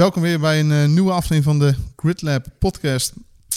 [0.00, 3.12] Welkom weer bij een eh, nieuwe aflevering van de GridLab podcast.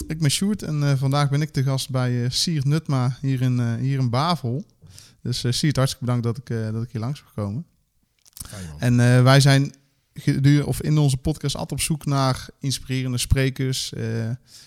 [0.08, 3.42] Ik ben Sjoerd en eh, vandaag ben ik de gast bij eh Siert Nutma hier
[3.42, 4.66] in, hier in Bavel.
[5.21, 7.66] Dus eh Siert, hartstikke bedankt dat ik, dat ik hier langs mag komen.
[8.78, 9.73] En wij zijn
[10.66, 13.94] of in onze podcast altijd op zoek naar inspirerende sprekers.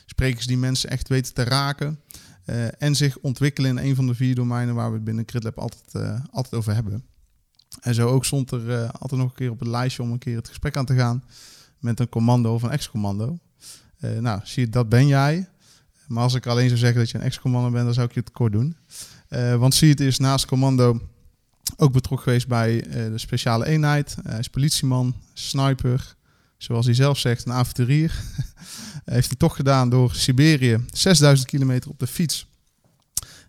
[0.07, 2.01] sprekers die mensen echt weten te raken.
[2.47, 5.59] Eh, en zich ontwikkelen in een van de vier domeinen waar we het binnen GridLab
[5.59, 7.05] altijd, eh, altijd over hebben.
[7.81, 10.19] En zo ook stond er eh, altijd nog een keer op het lijstje om een
[10.19, 11.25] keer het gesprek aan te gaan
[11.79, 13.39] met een commando of een ex-commando.
[14.21, 15.49] Nou, zie je, dat ben jij.
[16.09, 18.21] Maar als ik alleen zou zeggen dat je een ex-commando bent, dan zou ik je
[18.21, 18.77] het kort doen.
[19.59, 21.01] Want zie het is naast commando
[21.77, 24.17] ook betrokken geweest bij de speciale eenheid.
[24.23, 26.17] Hij is politieman, sniper,
[26.57, 28.23] zoals hij zelf zegt, een avonturier.
[29.05, 32.47] Heeft hij toch gedaan door Siberië, 6000 kilometer op de fiets.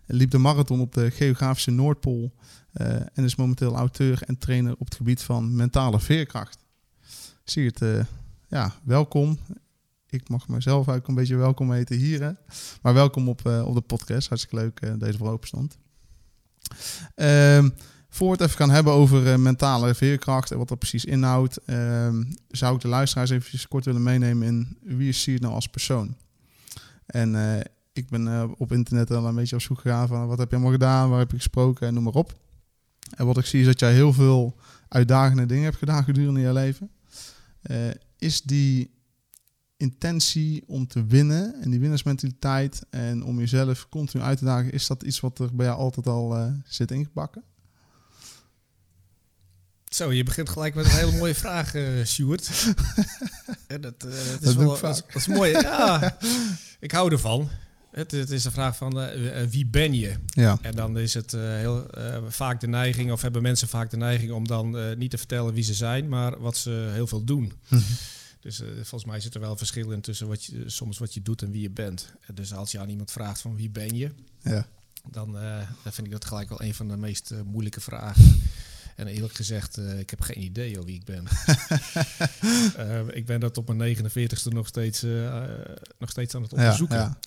[0.06, 2.32] Liep de marathon op de geografische Noordpool.
[2.72, 6.58] eh, en is momenteel auteur en trainer op het gebied van mentale veerkracht.
[7.44, 8.04] Zie het, eh,
[8.48, 9.38] ja, welkom.
[10.08, 12.22] Ik mag mezelf ook een beetje welkom heten hier.
[12.22, 12.30] Hè?
[12.82, 14.28] Maar welkom op, eh, op de podcast.
[14.28, 15.78] Hartstikke leuk deze voor open stond.
[17.14, 17.68] Ehm,
[18.08, 22.24] voor het even gaan hebben over eh, mentale veerkracht en wat dat precies inhoudt, ehm,
[22.48, 26.16] zou ik de luisteraars even kort willen meenemen in wie is Siert nou als persoon.
[27.06, 30.38] En eh, ik ben eh, op internet al een beetje op zoek gegaan van wat
[30.38, 32.38] heb je allemaal gedaan, waar heb je gesproken en noem maar op.
[33.16, 34.56] En wat ik zie is dat jij heel veel
[34.88, 36.90] uitdagende dingen hebt gedaan gedurende je leven.
[38.18, 38.90] Is die
[39.76, 44.86] intentie om te winnen en die winnersmentaliteit en om jezelf continu uit te dagen, is
[44.86, 47.42] dat iets wat er bij jou altijd al zit ingebakken?
[49.88, 52.50] Zo, je begint gelijk met een hele mooie vraag, eh Sjoerd.
[53.66, 55.12] En dat, eh, dat, is Dat wel, ik dat, is- vaak.
[55.12, 55.50] dat is mooi.
[55.50, 56.18] Ja,
[56.80, 57.48] ik hou ervan.
[57.90, 60.14] Het, het is een vraag van eh, eh, wie ben je?
[60.28, 60.58] Ja.
[60.62, 63.96] En dan is het eh, heel eh, vaak de neiging, of hebben mensen vaak de
[63.96, 67.24] neiging om dan eh, niet te vertellen wie ze zijn, maar wat ze heel veel
[67.24, 67.52] doen.
[68.40, 71.14] Dus eh, volgens mij zit er wel een verschil in tussen wat je, soms wat
[71.14, 72.12] je doet en wie je bent.
[72.26, 74.10] En dus als je aan iemand vraagt van wie ben je,
[74.42, 74.66] Ja.
[75.10, 78.40] dan, eh, dan vind ik dat gelijk wel een van de meest eh, moeilijke vragen.
[78.98, 81.24] En eerlijk gezegd, eh, ik heb geen idee al wie ik ben.
[82.76, 85.44] Eh, ik ben dat op mijn 49ste nog steeds, eh,
[85.98, 86.96] nog steeds aan het onderzoeken.
[86.96, 87.18] ja.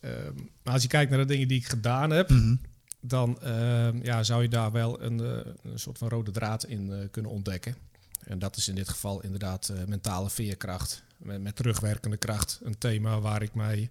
[0.00, 2.54] Ehm, maar als je kijkt naar de dingen die ik gedaan heb, Mhm.
[3.00, 5.18] dan ehm, ja, zou je daar wel een,
[5.62, 7.76] een soort van rode draad in kunnen ontdekken.
[8.24, 11.02] En dat is in dit geval inderdaad mentale veerkracht.
[11.16, 12.60] Met, met terugwerkende kracht.
[12.62, 13.90] Een thema waar ik mij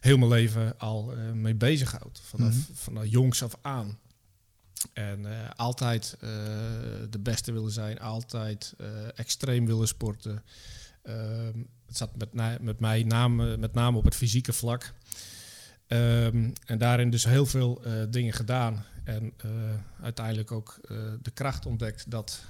[0.00, 2.20] heel mijn leven al eh, mee bezighoud.
[2.24, 2.60] Vanaf, Mhm.
[2.74, 3.98] vanaf jongs af aan.
[4.92, 6.28] En eh, altijd eh,
[7.10, 8.00] de beste willen zijn.
[8.00, 10.42] Altijd eh, extreem willen sporten.
[11.02, 14.92] Ehm, het zat met, met mij name, met name op het fysieke vlak.
[15.86, 18.84] Ehm, en daarin dus heel veel dingen gedaan.
[19.04, 19.32] En
[20.02, 20.80] uiteindelijk ook
[21.22, 22.40] de kracht ontdekt dat,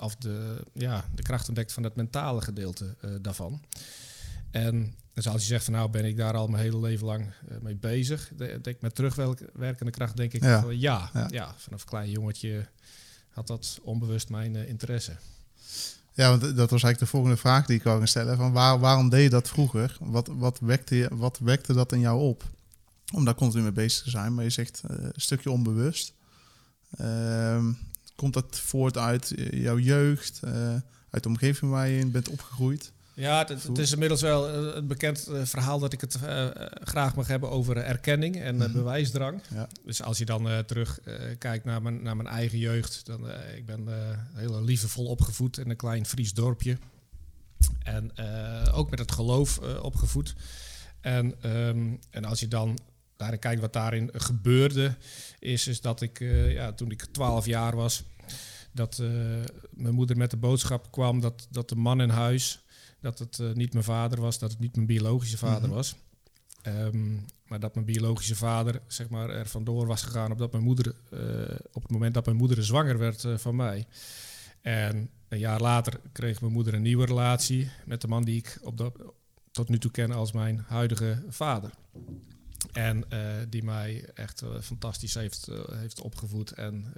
[0.00, 3.62] of de, ja, de kracht ontdekt van het mentale gedeelte daarvan.
[4.50, 7.24] En dus als je zegt van nou ben ik daar al mijn hele leven lang
[7.48, 8.30] eh, mee bezig.
[8.36, 10.60] De, denk met terugwerkende kracht denk ik Ja.
[10.60, 11.26] van, ja, Ja.
[11.30, 11.54] ja.
[11.58, 12.66] vanaf een klein jongetje
[13.28, 15.12] had dat onbewust mijn eh, interesse.
[16.14, 18.36] Ja, want dat was eigenlijk de volgende vraag die ik wou gaan stellen.
[18.36, 19.96] Van waar, waarom deed je dat vroeger?
[20.00, 22.44] Wat, wat, wekte je, wat wekte dat in jou op?
[23.14, 24.34] Om daar continu mee bezig te zijn.
[24.34, 26.12] Maar je zegt eh, een stukje onbewust.
[26.96, 27.72] Ehm,
[28.16, 30.40] komt dat voort uit jouw jeugd?
[31.10, 32.92] uit de omgeving waar je in bent opgegroeid?
[33.14, 36.48] Ja, het, het is inmiddels wel eh, een bekend eh, verhaal dat ik het eh,
[36.74, 38.72] graag mag hebben over erkenning en Mhm.
[38.72, 39.40] bewijsdrang.
[39.54, 39.68] Ja.
[39.84, 43.66] Dus als je dan terug eh, kijkt naar mijn, naar mijn eigen jeugd, dan ik
[43.66, 43.88] ben
[44.34, 46.78] heel liefdevol opgevoed in een klein Fries dorpje.
[47.82, 48.10] En
[48.72, 50.34] ook met het geloof opgevoed.
[51.00, 52.78] En, ehm, en als je dan
[53.16, 54.94] daarin kijkt wat daarin gebeurde,
[55.38, 56.18] is, is dat ik
[56.48, 58.02] ja, toen ik 12 jaar was,
[58.72, 59.02] dat
[59.70, 62.60] mijn moeder met de boodschap kwam dat, dat de man in huis
[63.02, 65.74] dat het eh, niet mijn vader was, dat het niet mijn biologische vader Mhm.
[65.76, 65.96] was.
[66.62, 67.14] Ehm,
[67.46, 70.94] maar dat mijn biologische vader zeg maar, er vandoor was gegaan op, dat mijn moeder,
[71.10, 73.86] eh, op het moment dat mijn moeder zwanger werd eh, van mij.
[74.60, 78.58] En een jaar later kreeg mijn moeder een nieuwe relatie met de man die ik
[78.62, 78.98] op dat,
[79.50, 81.70] tot nu toe ken als mijn huidige vader.
[82.72, 83.04] En
[83.48, 86.92] die mij echt fantastisch heeft, heeft opgevoed en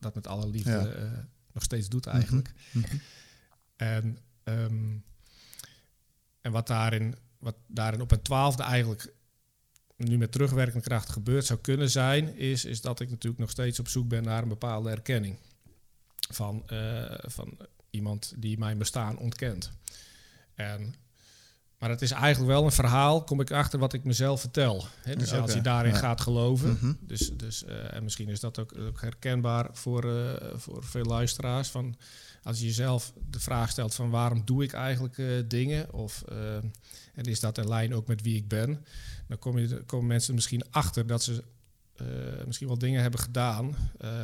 [0.00, 1.28] dat met alle liefde Ja.
[1.52, 2.52] nog steeds doet eigenlijk.
[2.72, 2.96] Mhm.
[3.76, 4.96] En, ehm,
[6.40, 9.14] en wat, daarin, wat daarin op een twaalfde eigenlijk
[9.96, 13.78] nu met terugwerkende kracht gebeurd zou kunnen zijn, is, is dat ik natuurlijk nog steeds
[13.78, 15.36] op zoek ben naar een bepaalde erkenning
[16.30, 17.58] van, eh, van
[17.90, 19.72] iemand die mijn bestaan ontkent.
[20.54, 20.94] En
[21.78, 24.84] maar het is eigenlijk wel een verhaal, kom ik achter wat ik mezelf vertel.
[25.16, 25.98] Dus als je daarin Ja.
[25.98, 26.70] gaat geloven.
[26.70, 26.92] Mhm.
[27.00, 31.68] Dus, dus, eh, en misschien is dat ook, ook herkenbaar voor, eh, voor veel luisteraars.
[31.68, 31.96] Van
[32.42, 35.92] als je jezelf de vraag stelt van waarom doe ik eigenlijk eh, dingen?
[35.92, 36.22] Of
[37.14, 38.84] en is dat in lijn ook met wie ik ben?
[39.28, 41.44] Dan kom je, komen mensen misschien achter dat ze
[42.46, 43.76] misschien wel dingen hebben gedaan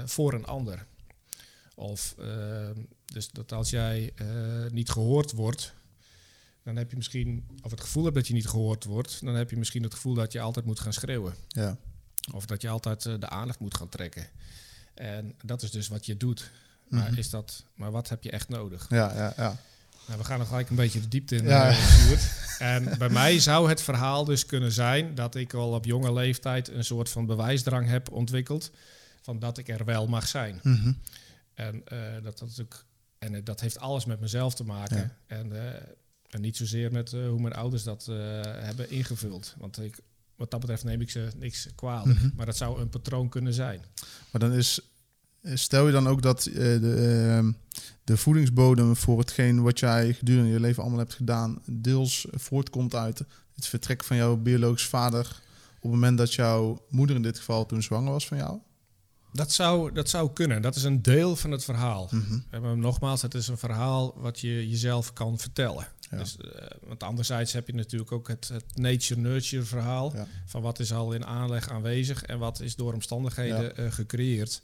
[0.05, 0.87] voor een ander.
[1.75, 2.15] Of
[3.05, 4.13] dus dat als jij
[4.71, 5.75] niet gehoord wordt,
[6.65, 9.51] dan heb je misschien, of het gevoel hebt dat je niet gehoord wordt, dan heb
[9.51, 11.35] je misschien het gevoel dat je altijd moet gaan schreeuwen.
[11.49, 11.77] Ja.
[12.33, 14.27] Of dat je altijd eh, de aandacht moet gaan trekken.
[14.95, 16.51] En dat is dus wat je doet.
[16.89, 17.19] Maar, Mhm.
[17.19, 18.87] is dat, maar wat heb je echt nodig?
[18.89, 19.57] Ja, ja, ja.
[20.07, 21.45] Nou, we gaan nog gelijk een beetje de diepte in.
[21.45, 21.69] Ja.
[21.69, 21.79] eh,
[22.59, 26.69] en bij mij zou het verhaal dus kunnen zijn dat ik al op jonge leeftijd
[26.69, 28.71] een soort van bewijsdrang heb ontwikkeld.
[29.23, 30.61] Van dat ik er wel mag zijn.
[30.63, 30.93] Mhm.
[31.55, 32.85] En, eh, dat, dat, ook,
[33.19, 34.97] en dat heeft alles met mezelf te maken.
[34.97, 35.37] Ja.
[35.37, 35.53] En,
[36.35, 39.55] en niet zozeer met eh, hoe mijn ouders dat eh, hebben ingevuld.
[39.59, 39.99] Want ik,
[40.37, 42.19] wat dat betreft neem ik ze niks kwalijk.
[42.19, 42.31] Mhm.
[42.37, 43.81] Maar dat zou een patroon kunnen zijn.
[44.31, 44.81] Maar dan is,
[45.43, 47.53] stel je dan ook dat eh, de, ehm,
[48.05, 53.25] de voedingsbodem voor hetgeen wat jij gedurende je leven allemaal hebt gedaan, deels voortkomt uit
[53.55, 55.43] het vertrek van jouw biologisch vader
[55.77, 58.59] op het moment dat jouw moeder in dit geval toen zwanger was van jou?
[59.33, 60.63] Dat zou, dat zou kunnen.
[60.63, 62.09] Dat is een deel van het verhaal.
[62.11, 62.39] Mhm.
[62.51, 65.89] En nogmaals, het is een verhaal wat je jezelf kan vertellen.
[66.11, 66.19] Ja.
[66.19, 70.13] Dus, eh, want anderzijds heb je natuurlijk ook het, het nature-nurture verhaal.
[70.15, 70.27] Ja.
[70.47, 74.63] Van wat is al in aanleg aanwezig en wat is door omstandigheden eh, gecreëerd.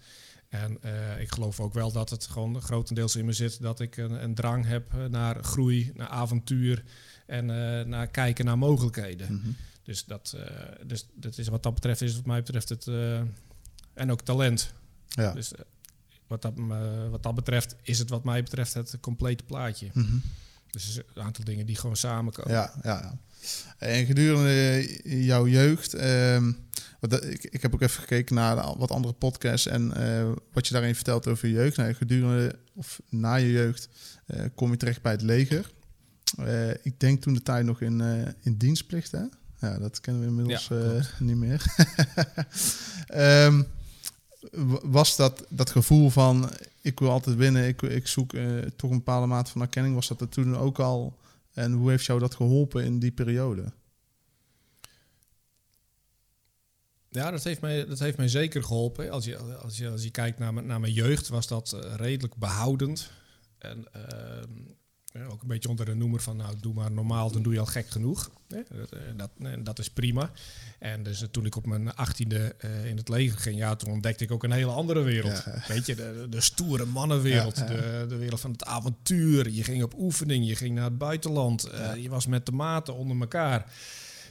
[0.49, 3.97] En eh, ik geloof ook wel dat het gewoon grotendeels in me zit dat ik
[3.97, 6.85] een, een drang heb naar groei, naar avontuur
[7.27, 7.47] en
[7.89, 9.35] naar kijken naar mogelijkheden.
[9.35, 9.51] Mhm.
[9.83, 10.37] Dus dat,
[10.87, 12.87] dus dat is wat dat betreft, is wat mij betreft het.
[13.95, 14.73] en ook talent.
[15.09, 15.33] Ja.
[15.33, 15.53] Dus
[16.27, 16.53] wat dat,
[17.11, 19.91] wat dat betreft is het wat mij betreft het complete plaatje.
[19.93, 20.17] Mhm.
[20.71, 22.53] Dus een aantal dingen die gewoon samenkomen.
[22.53, 23.19] Ja, ja, ja.
[23.79, 24.87] En gedurende
[25.25, 26.53] jouw jeugd, ehm,
[27.01, 30.73] wat, ik, ik heb ook even gekeken naar wat andere podcasts en eh, wat je
[30.73, 31.77] daarin vertelt over je jeugd.
[31.77, 33.89] Nou, gedurende of na je jeugd
[34.27, 35.73] eh, kom je terecht bij het leger.
[36.39, 38.03] Eh, ik denk toen de tijd nog in,
[38.41, 39.23] in dienstplicht, hè?
[39.61, 41.65] Ja, dat kennen we inmiddels Ja, niet meer.
[43.07, 43.63] Ehm,
[44.83, 46.51] was dat, dat gevoel van
[46.83, 50.09] ik wil altijd winnen, ik, ik zoek eh, toch een bepaalde mate van erkenning, was
[50.09, 51.19] dat er toen ook al?
[51.53, 53.73] En hoe heeft jou dat geholpen in die periode?
[57.09, 59.11] Ja, dat heeft mij, dat heeft mij zeker geholpen.
[59.11, 61.95] Als je, als je, als je kijkt naar, mijn- naar mijn jeugd, was dat eh,
[61.95, 63.11] redelijk behoudend.
[63.59, 64.49] En ehm,
[65.31, 67.67] ook een beetje onder de noemer van, nou, doe maar normaal, dan doe je al
[67.67, 68.31] gek genoeg.
[68.49, 70.31] Dat, eh, dat, en dat is prima.
[70.79, 73.91] En dus eh, toen ik op mijn achttiende eh, in het leger ging, ja, toen
[73.93, 75.43] ontdekte ik ook een hele andere wereld.
[75.45, 75.63] Ja.
[75.75, 77.69] Weet je, de, de stoere mannenwereld, Ja, ja.
[77.69, 79.49] De, de wereld van het avontuur.
[79.51, 81.65] Je ging op oefening, je ging naar het buitenland.
[81.65, 81.95] eh.
[81.97, 83.73] Je was met de maten onder elkaar.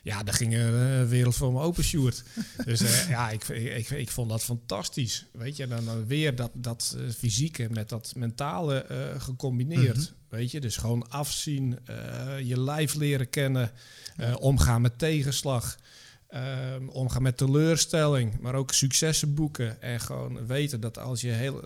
[0.03, 2.23] Ja, daar ging een eh, wereld voor me open, Sjoerd.
[2.65, 5.25] Dus eh, ja, ik, ik, ik vond dat fantastisch.
[5.31, 8.85] Weet je, dan, dan weer dat, dat eh, fysieke met dat mentale
[9.17, 9.97] gecombineerd.
[9.97, 10.07] Mhm.
[10.29, 11.79] Weet je, dus gewoon afzien,
[12.43, 13.71] je lijf leren kennen,
[14.39, 15.77] omgaan met tegenslag.
[16.27, 19.81] ehm, omgaan met teleurstelling, maar ook successen boeken.
[19.81, 21.61] En gewoon weten dat als je, heel,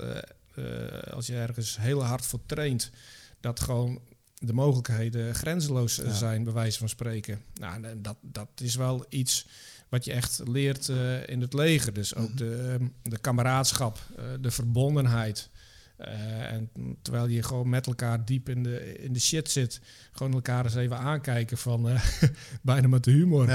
[1.14, 2.92] als je ergens heel hard voor traint,
[3.40, 4.02] dat gewoon
[4.46, 6.14] de mogelijkheden grenzeloos eh, Ja.
[6.14, 7.42] zijn, bij wijze van spreken.
[7.54, 9.48] Nou, en dat, dat is wel iets
[9.90, 11.94] wat je echt leert eh, in het leger.
[11.94, 12.38] Dus ook Mhm.
[12.38, 15.50] de, de kameraadschap, eh, de verbondenheid.
[15.98, 16.70] Eh, en
[17.02, 19.80] terwijl je gewoon met elkaar diep in de, in de shit zit,
[20.12, 22.04] gewoon elkaar eens even aankijken van eh,
[22.62, 23.48] bijna met de humor.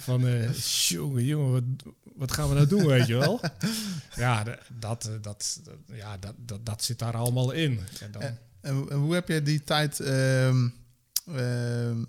[0.00, 0.52] Van, eh
[0.88, 3.40] jongen, jongen, wat, wat gaan we nou doen, weet je wel?
[4.16, 4.42] Ja,
[4.78, 7.80] dat, eh, dat, dat- ja dat, dat, dat zit daar allemaal in.
[8.00, 8.30] En dan, Eh,
[8.66, 10.00] En, en hoe heb je die tijd...
[10.00, 10.68] ehm,
[11.26, 12.04] ehm,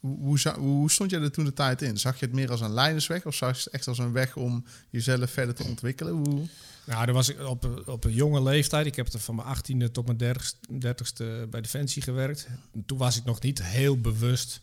[0.00, 1.98] hoe, stond je er toen de tijd in?
[1.98, 4.36] Zag je het meer als een leidersweg of zag je het echt als een weg
[4.36, 6.12] om jezelf verder te ontwikkelen?
[6.12, 6.46] Hoe,
[6.86, 8.86] Nou, dan was ik op, een- op een jonge leeftijd.
[8.86, 12.48] Ik heb er van mijn 18e tot mijn 30 dertigste bij Defensie gewerkt.
[12.72, 14.60] En toen was ik nog niet heel bewust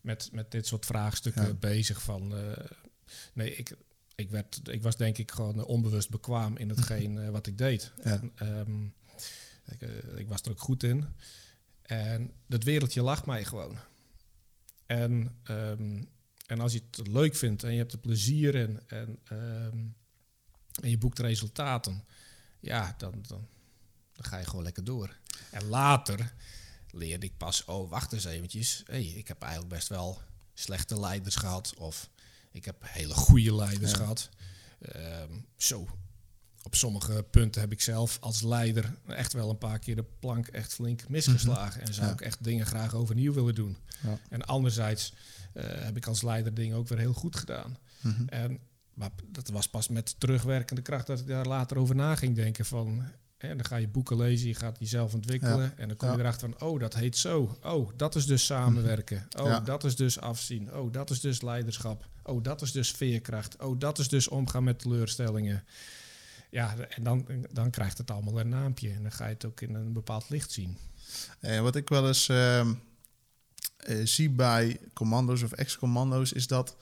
[0.00, 1.52] met, met dit soort vraagstukken Ja.
[1.54, 2.02] bezig.
[2.02, 2.64] Van, eh,
[3.32, 3.76] nee, ik,
[4.14, 7.92] ik, werd, ik was denk ik gewoon onbewust bekwaam in hetgeen eh, wat ik deed.
[8.04, 8.10] Ja.
[8.10, 8.70] En, ehm,
[9.68, 11.04] ik, eh, ik was er ook goed in.
[11.82, 13.78] En dat wereldje lag mij gewoon.
[14.86, 16.02] En, ehm,
[16.46, 19.78] en als je het leuk vindt en je hebt er plezier in en, ehm,
[20.82, 22.04] en je boekt resultaten,
[22.60, 23.48] ja, dan, dan,
[24.12, 25.16] dan ga je gewoon lekker door.
[25.50, 26.34] En later
[26.90, 28.82] leerde ik pas, oh, wacht eens eventjes.
[28.86, 30.20] Hey, ik heb eigenlijk best wel
[30.54, 31.74] slechte leiders gehad.
[31.76, 32.10] Of
[32.50, 33.96] ik heb hele goede leiders Ja.
[33.96, 34.28] gehad.
[34.78, 35.88] Ehm, zo,
[36.66, 40.46] op sommige punten heb ik zelf als leider echt wel een paar keer de plank
[40.46, 41.80] echt flink misgeslagen.
[41.82, 42.12] En zou Ja.
[42.12, 43.76] ik echt dingen graag overnieuw willen doen.
[44.02, 44.18] Ja.
[44.28, 45.12] En anderzijds
[45.52, 47.76] eh, heb ik als leider dingen ook weer heel goed gedaan.
[48.00, 48.22] Mhm.
[48.28, 48.58] En
[48.94, 52.64] maar dat was pas met terugwerkende kracht dat ik daar later over na ging denken
[52.64, 53.02] van...
[53.38, 55.78] Dan ga je boeken lezen, je gaat jezelf ontwikkelen.
[55.78, 57.58] En dan kom je erachter van, oh, dat heet zo.
[57.62, 59.26] Oh, dat is dus samenwerken.
[59.38, 59.60] Oh, Ja.
[59.60, 60.74] dat is dus afzien.
[60.74, 62.08] Oh, dat is dus leiderschap.
[62.22, 63.56] Oh, dat is dus veerkracht.
[63.62, 65.64] Oh, dat is dus omgaan met teleurstellingen.
[66.50, 68.90] Ja, en dan, dan krijgt het allemaal een naampje.
[68.90, 70.76] En dan ga je het ook in een bepaald licht zien.
[71.40, 72.72] Eh, wat ik wel eens ehm,
[73.76, 76.76] eh, zie bij commando's of ex-commando's is dat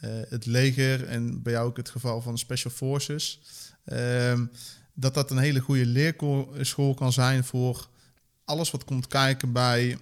[0.00, 3.40] eh, het leger en bij jou ook het geval van Special Forces,
[3.84, 4.46] ehm,
[4.94, 7.88] dat dat een hele goede leerschool kan zijn voor
[8.44, 9.98] alles wat komt kijken bij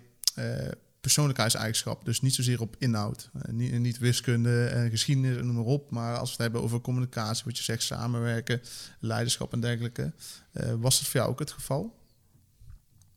[1.07, 2.05] persoonlijkheidseigenschappen.
[2.05, 5.91] Dus niet zozeer op inhoud, Eh, niet, niet wiskunde en geschiedenis en noem maar op,
[5.91, 8.61] maar als we het hebben over communicatie, wat je zegt, samenwerken,
[9.01, 10.13] leiderschap en dergelijke.
[10.53, 11.99] Eh, was dat voor jou ook het geval?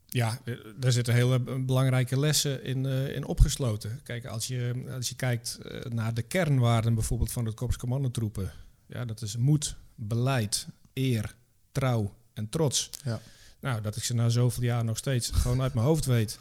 [0.06, 4.00] Ja, eh, daar zitten hele belangrijke lessen in, in opgesloten.
[4.04, 8.52] Kijk, als je, als je kijkt naar de kernwaarden bijvoorbeeld van het Korps Commandotroepen.
[8.88, 11.36] Ja, dat is moed, beleid, eer,
[11.72, 12.90] trouw en trots.
[13.04, 13.22] Ja.
[13.60, 16.40] Nou, dat ik ze na zoveel jaar nog steeds gewoon uit mijn hoofd weet.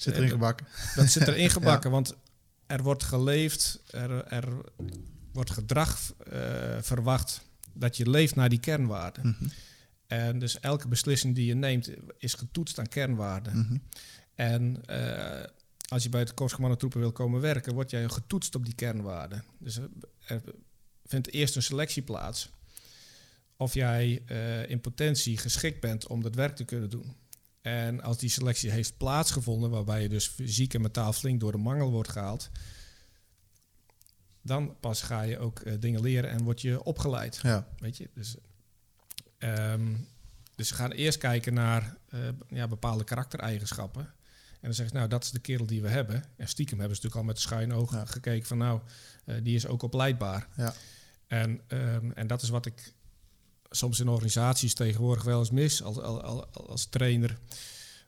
[0.00, 0.66] Zit Eh, erin gebakken.
[0.94, 2.14] Dat zit erin gebakken, want
[2.66, 4.48] er wordt geleefd, er, er
[5.32, 6.40] wordt gedrag eh,
[6.80, 7.40] verwacht
[7.72, 9.26] dat je leeft naar die kernwaarden.
[9.26, 9.50] Mhm.
[10.06, 13.58] En dus elke beslissing die je neemt is getoetst aan kernwaarden.
[13.58, 13.76] Mhm.
[14.34, 15.44] En eh,
[15.88, 19.44] als je bij het Korps Commandotroepen wil komen werken, word jij getoetst op die kernwaarden.
[19.58, 19.78] Dus
[20.26, 20.42] er,
[21.04, 22.50] vindt eerst een selectie plaats
[23.56, 27.16] of jij eh, in potentie geschikt bent om dat werk te kunnen doen.
[27.60, 31.58] En als die selectie heeft plaatsgevonden, waarbij je dus fysiek en mentaal flink door de
[31.58, 32.50] mangel wordt gehaald,
[34.42, 37.38] dan pas ga je ook eh, dingen leren en word je opgeleid.
[37.42, 37.66] Ja.
[37.78, 38.36] Weet je, dus,
[39.38, 39.94] ehm,
[40.54, 44.02] dus ze gaan eerst kijken naar eh, ja, bepaalde karaktereigenschappen.
[44.02, 46.24] En dan zeggen ze, nou, dat is de kerel die we hebben.
[46.36, 48.04] En stiekem hebben ze natuurlijk al met de schuine ogen Ja.
[48.04, 48.80] gekeken van, nou,
[49.24, 50.48] eh, die is ook opleidbaar.
[50.56, 50.74] Ja.
[51.26, 52.92] En, ehm, en dat is wat ik
[53.70, 57.38] soms in organisaties tegenwoordig wel eens mis als, als, als, trainer.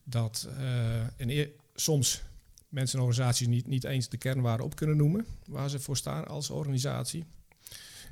[0.05, 2.23] Dat eh, in eer- soms
[2.69, 6.27] mensen en organisaties niet, niet eens de kernwaarden op kunnen noemen waar ze voor staan
[6.27, 7.25] als organisatie.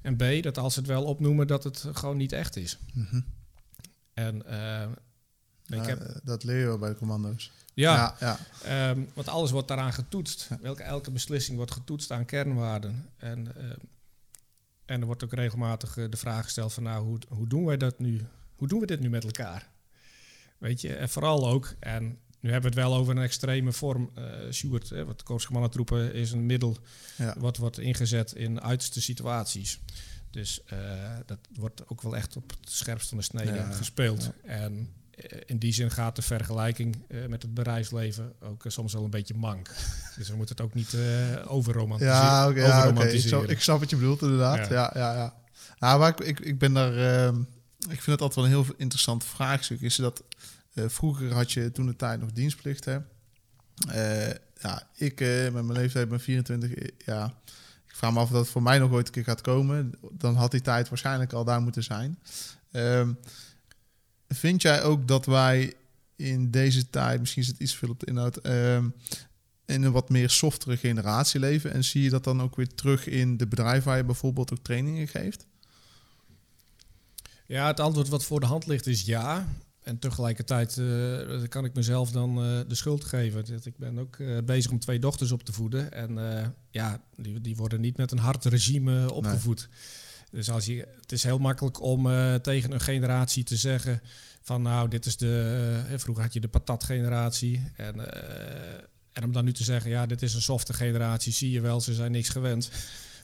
[0.03, 2.79] En B, dat als ze het wel opnoemen, dat het gewoon niet echt is.
[2.95, 3.21] Mhm.
[4.15, 4.89] En eh,
[5.67, 7.51] ik heb, eh, Dat leer je wel bij de commando's.
[7.75, 8.39] ja, ja, ja.
[8.91, 10.49] Ehm, want alles wordt daaraan getoetst.
[10.61, 13.09] Welke, elke beslissing wordt getoetst aan kernwaarden.
[13.17, 13.47] En,
[14.91, 17.77] en er wordt ook regelmatig eh, de vraag gesteld van nou, hoe, hoe doen wij
[17.77, 18.27] dat nu?
[18.57, 19.71] Hoe doen we dit nu met elkaar?
[20.59, 24.11] Weet je, en vooral ook, en nu hebben we het wel over een extreme vorm,
[24.15, 26.77] eh Sjoerd, hè, wat Korpscommandtroepen is een middel
[27.17, 27.35] Ja.
[27.39, 29.81] wat wordt ingezet in uiterste situaties.
[30.31, 30.79] Dus eh,
[31.27, 34.31] dat wordt ook wel echt op het scherpst van de snede Ja, gespeeld.
[34.43, 35.00] En eh,
[35.47, 39.11] in die zin gaat de vergelijking eh, met het bedrijfsleven ook eh, soms wel een
[39.11, 39.69] beetje mank.
[40.17, 42.17] dus we moeten het ook niet eh overromantiseren.
[42.17, 42.67] Ja, oké.
[42.67, 43.05] ja.
[43.05, 44.69] Ik, snap, ik snap wat je bedoelt, inderdaad.
[44.69, 44.75] Ja.
[44.75, 45.35] Ja, ja, ja.
[45.79, 46.97] Nou, maar ik, ik, ben daar...
[46.97, 47.41] ehm,
[47.79, 49.81] ik vind het altijd wel een heel interessant vraagstuk.
[49.81, 50.23] Is dat...
[50.75, 52.99] eh, vroeger had je toen de tijd nog dienstplicht, hè?
[53.89, 57.35] Eh, ja, ik eh, met mijn leeftijd ben 24, eh, ja...
[57.89, 59.93] Ik vraag me af of dat voor mij nog ooit een keer gaat komen.
[60.13, 62.19] Dan had die tijd waarschijnlijk al daar moeten zijn.
[62.73, 63.13] Ehm,
[64.35, 65.75] vind jij ook dat wij
[66.17, 68.89] in deze tijd, misschien zit iets veel op de inhoud, ehm,
[69.67, 71.73] in een wat meer softere generatie leven?
[71.73, 74.63] En zie je dat dan ook weer terug in de bedrijven waar je bijvoorbeeld ook
[74.63, 75.47] trainingen geeft?
[77.47, 79.49] Ja, het antwoord wat voor de hand ligt is ja.
[79.81, 83.45] En tegelijkertijd eh, kan ik mezelf dan eh, de schuld geven.
[83.45, 85.93] Dat Ik ben ook eh, bezig om twee dochters op te voeden.
[85.93, 86.19] En
[86.71, 89.69] ja, die, die worden niet met een hard regime opgevoed.
[90.31, 94.03] Dus als je, het is heel makkelijk om eh, tegen een generatie te zeggen
[94.43, 95.83] van nou, dit is de...
[95.91, 97.73] eh, vroeger had je de patatgeneratie.
[97.77, 98.13] En,
[99.13, 101.33] en om dan nu te zeggen, ja, dit is een softe generatie.
[101.33, 102.71] Zie je wel, ze zijn niks gewend.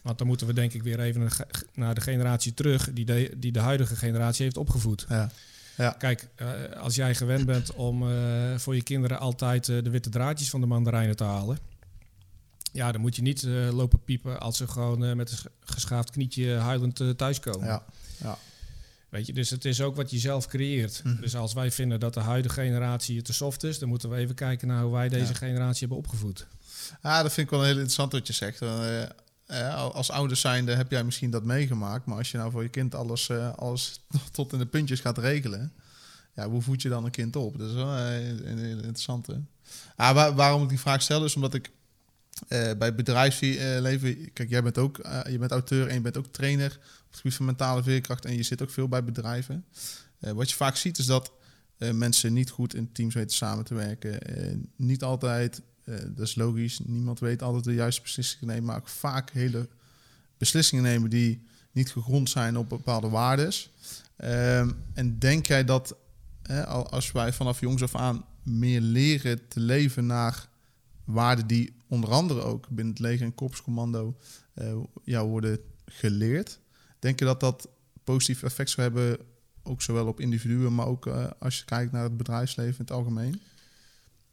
[0.03, 1.29] Want dan moeten we denk ik weer even
[1.75, 2.93] naar de generatie terug...
[2.93, 5.07] die de, die de huidige generatie heeft opgevoed.
[5.09, 5.31] Ja,
[5.99, 6.49] Kijk, eh,
[6.81, 8.05] als jij gewend bent om
[8.57, 11.59] voor je kinderen altijd de witte draadjes van de mandarijnen te halen.
[12.77, 15.45] Ja, dan moet je niet eh, lopen piepen als ze gewoon eh, met een sch-
[15.61, 17.67] geschaafd knietje huilend eh, thuiskomen.
[17.67, 17.85] ja,
[18.23, 18.39] ja.
[19.09, 21.01] Weet je, dus het is ook wat je zelf creëert.
[21.05, 21.21] Mhm.
[21.21, 24.35] Dus als wij vinden dat de huidige generatie te soft is, dan moeten we even
[24.35, 25.39] kijken naar hoe wij deze Ja.
[25.39, 26.47] generatie hebben opgevoed.
[27.01, 28.63] Ah, dat vind ik wel heel interessant wat je zegt.
[29.93, 32.07] Als ouders zijnde heb jij misschien dat meegemaakt.
[32.07, 34.01] Maar als je nou voor je kind alles, eh, alles
[34.33, 35.73] tot in de puntjes gaat regelen.
[36.35, 37.59] Ja, hoe voed je dan een kind op?
[37.59, 39.41] Dat is wel een, een hele interessante.
[39.97, 41.71] Ah, waar- waarom ik die vraag stel is omdat ik
[42.49, 46.27] Uh, bij bedrijfsleven, kijk, jij bent ook uh, je bent auteur en je bent ook
[46.27, 49.65] trainer op het gebied van mentale veerkracht en je zit ook veel bij bedrijven.
[50.21, 51.33] Uh, wat je vaak ziet is dat
[51.79, 54.19] mensen niet goed in teams weten samen te werken.
[54.77, 59.31] niet altijd, dat is logisch, niemand weet altijd de juiste beslissingen nemen, maar ook vaak
[59.31, 59.69] hele
[60.39, 63.73] beslissingen nemen die niet gegrond zijn op bepaalde waardes.
[64.17, 65.97] Ehm, en denk jij dat
[66.89, 70.49] als wij vanaf jongs af aan meer leren te leven naar
[71.07, 74.17] waarden die onder andere ook binnen het leger en korpscommando
[74.55, 76.61] uh, jou worden geleerd.
[76.99, 77.69] Denk je dat dat
[78.05, 79.27] positief effect zou hebben,
[79.63, 82.91] ook zowel op individuen, maar ook uh, als je kijkt naar het bedrijfsleven in het
[82.91, 83.41] algemeen?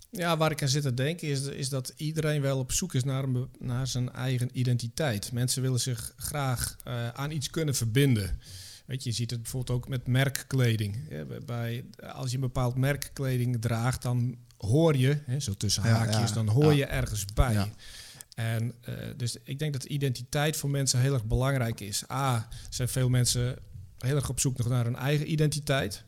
[0.09, 3.03] Ja, waar ik aan zit te denken is, is dat iedereen wel op zoek is
[3.03, 5.31] naar, een, naar zijn eigen identiteit.
[5.31, 8.39] Mensen willen zich graag uh, aan iets kunnen verbinden.
[8.85, 10.97] Weet je, je ziet het bijvoorbeeld ook met merkkleding.
[11.45, 16.47] Bij, als je een bepaald merkkleding draagt, dan hoor je, hè, zo tussen haakjes, dan
[16.47, 17.73] hoor je ergens bij.
[18.35, 22.09] En uh, dus ik denk dat identiteit voor mensen heel erg belangrijk is.
[22.11, 23.57] A, zijn veel mensen
[23.97, 26.03] heel erg op zoek nog naar hun eigen identiteit.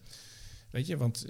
[0.69, 1.25] Weet je, want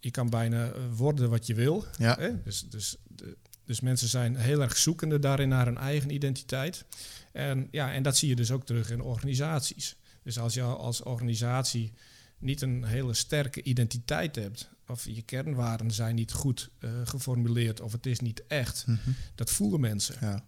[0.00, 1.84] je kan bijna worden wat je wil.
[1.98, 2.16] Ja.
[2.18, 2.42] Hè?
[2.42, 6.84] Dus, dus, de, dus mensen zijn heel erg zoekende daarin naar hun eigen identiteit.
[7.32, 9.96] En, ja, en dat zie je dus ook terug in organisaties.
[10.22, 11.92] Dus als je als organisatie
[12.38, 17.92] niet een hele sterke identiteit hebt, of je kernwaarden zijn niet goed uh, geformuleerd, of
[17.92, 18.98] het is niet echt, mm
[19.34, 20.16] dat voelen mensen.
[20.20, 20.44] Ja.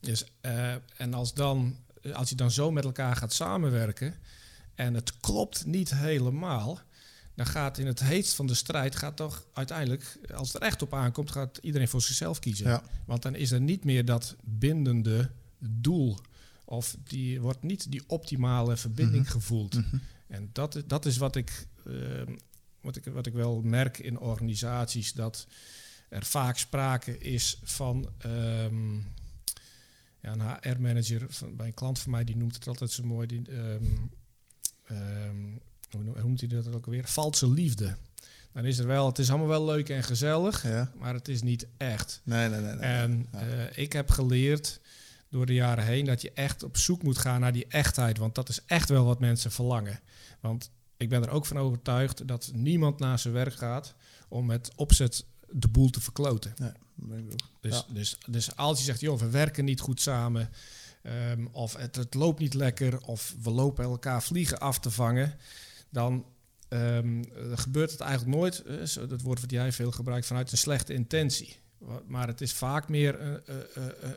[0.00, 1.76] Dus, uh, en als, dan,
[2.12, 4.14] als je dan zo met elkaar gaat samenwerken
[4.74, 6.80] en het klopt niet helemaal,
[7.34, 10.82] dan gaat in het heetst van de strijd, gaat toch uiteindelijk, als het er echt
[10.82, 12.68] op aankomt, gaat iedereen voor zichzelf kiezen.
[12.68, 12.82] Ja.
[13.04, 16.18] Want dan is er niet meer dat bindende doel.
[16.64, 19.74] Of die wordt niet die optimale verbinding mm gevoeld.
[19.74, 19.96] Mhm.
[20.28, 22.22] En dat, dat is wat ik, uh,
[22.80, 25.46] wat, ik, wat ik wel merk in organisaties, dat
[26.08, 29.06] er vaak sprake is van um,
[30.20, 33.52] ja, een HR-manager bij een klant van mij, die noemt het altijd zo mooi, die,
[33.52, 34.10] um,
[34.90, 37.04] um, hoe noemt hij dat ook alweer?
[37.04, 37.96] Valse liefde.
[38.52, 40.92] Dan is er wel, het is allemaal wel leuk en gezellig, ja.
[40.98, 42.20] maar het is niet echt.
[42.24, 42.74] Nee, nee, nee.
[42.74, 42.80] nee.
[42.80, 43.46] En ja.
[43.46, 44.80] uh, ik heb geleerd
[45.30, 48.34] door de jaren heen dat je echt op zoek moet gaan naar die echtheid, want
[48.34, 50.00] dat is echt wel wat mensen verlangen.
[50.40, 53.94] Want ik ben er ook van overtuigd dat niemand naar zijn werk gaat
[54.28, 56.54] om met opzet de boel te verkloten.
[56.56, 56.74] Ja,
[57.60, 57.94] dus, ja.
[57.94, 60.50] dus, dus als je zegt, joh, we werken niet goed samen,
[61.02, 65.34] um, of het, het, loopt niet lekker, of we lopen elkaar vliegen af te vangen,
[65.90, 66.26] dan
[66.68, 70.94] um, gebeurt het eigenlijk nooit, uh, dat woord wat jij veel gebruikt, vanuit een slechte
[70.94, 71.56] intentie.
[72.06, 73.40] Maar het is vaak meer een,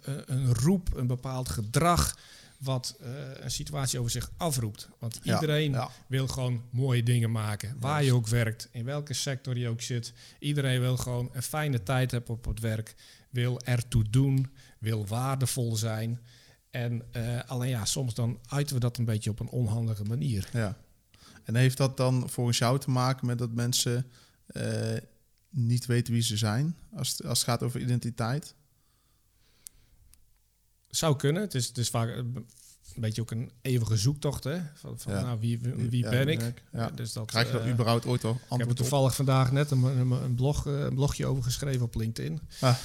[0.03, 2.15] een, een roep, een bepaald gedrag
[2.61, 3.07] wat uh,
[3.39, 4.89] een situatie over zich afroept.
[4.99, 7.75] Want iedereen wil gewoon mooie dingen maken.
[7.79, 10.13] Waar je ook werkt, in welke sector je ook zit.
[10.39, 12.95] Iedereen wil gewoon een fijne tijd hebben op het werk.
[13.29, 16.19] Wil ertoe doen, wil waardevol zijn.
[16.69, 20.49] En uh, alleen ja, soms dan uiten we dat een beetje op een onhandige manier.
[20.53, 20.77] Ja.
[21.43, 24.05] En heeft dat dan volgens jou te maken met dat mensen
[24.51, 24.97] uh,
[25.51, 28.55] niet weten wie ze zijn als, als het gaat over identiteit?
[30.89, 31.41] Zou kunnen.
[31.41, 32.09] Het is, het is vaak
[32.95, 34.43] een beetje ook een eeuwige zoektocht.
[34.43, 34.59] Hè?
[34.73, 35.59] Van, van nou, wie,
[35.89, 36.63] wie, ben ik?
[36.71, 36.89] Ja.
[36.89, 39.83] Dus dat, Krijg je dat uh, überhaupt ooit al Ik heb toevallig vandaag net een,
[39.83, 42.41] een, blog, eh, een blogje over geschreven op LinkedIn.
[42.59, 42.75] Ah.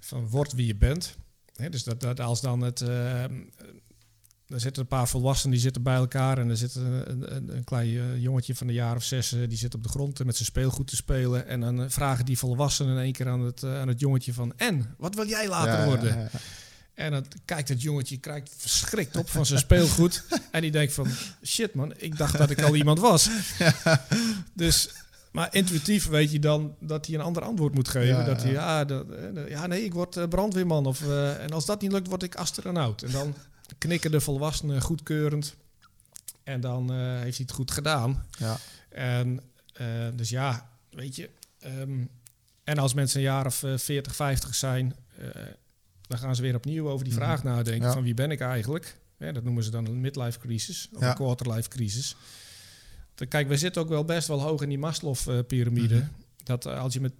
[0.00, 1.16] Van word wie je bent.
[1.70, 2.80] dus dat, dat als dan het...
[2.80, 3.24] Uh,
[4.50, 6.38] er zitten een paar volwassenen die zitten bij elkaar.
[6.38, 9.32] En er zit een, een, een klein uh, jongetje van een jaar of zes.
[9.32, 11.46] Uh, die zit op de grond met zijn speelgoed te spelen.
[11.46, 14.52] En dan uh, vragen die volwassenen in één keer aan het, aan het jongetje van...
[14.56, 16.16] En, wat wil jij later ja, worden?
[16.16, 16.38] Ja, ja,
[16.94, 20.24] en dan kijkt het jongetje, krijgt verschrikt op van zijn speelgoed.
[20.50, 21.06] en die denkt van,
[21.44, 23.28] shit man, ik dacht dat ik al iemand was.
[24.54, 24.90] Dus,
[25.32, 28.16] maar intuïtief weet je dan dat hij een ander antwoord moet geven.
[28.16, 29.06] Ja, dat hij, ja, dat,
[29.48, 30.86] ja, nee, ik word brandweerman.
[30.86, 31.08] Of,
[31.38, 33.02] en als dat niet lukt, word ik astronaut.
[33.02, 33.34] En dan
[33.78, 35.56] knikken de volwassenen goedkeurend.
[36.44, 38.26] En dan uh, heeft hij het goed gedaan.
[38.38, 38.56] Ja.
[38.88, 39.40] En
[39.80, 41.30] uh, dus ja, weet je.
[41.64, 42.10] Um,
[42.64, 44.96] en als mensen een jaar of uh, 40, 50 zijn,
[46.06, 47.22] dan gaan ze weer opnieuw over die -hmm.
[47.22, 47.92] vraag nadenken: ja.
[47.92, 48.96] van wie ben ik eigenlijk?
[49.18, 51.08] Ja, dat noemen ze dan een midlife crisis of ja.
[51.08, 52.16] een quarterlife crisis.
[53.28, 55.94] Kijk, we zitten ook wel best wel hoog in die Maslow-pyramide.
[55.94, 56.19] Mm -hmm.
[56.50, 57.12] Dat als je met,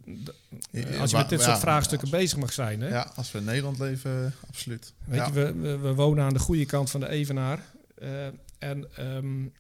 [1.01, 2.81] als je met dit soort vraagstukken bezig mag zijn.
[2.81, 2.89] Hè?
[2.89, 4.93] Ja, als we in Nederland leven, absoluut.
[5.05, 7.61] Weet je, we, we, we, wonen aan de goede kant van de Evenaar.
[8.03, 8.27] Uh,
[8.59, 9.53] en um,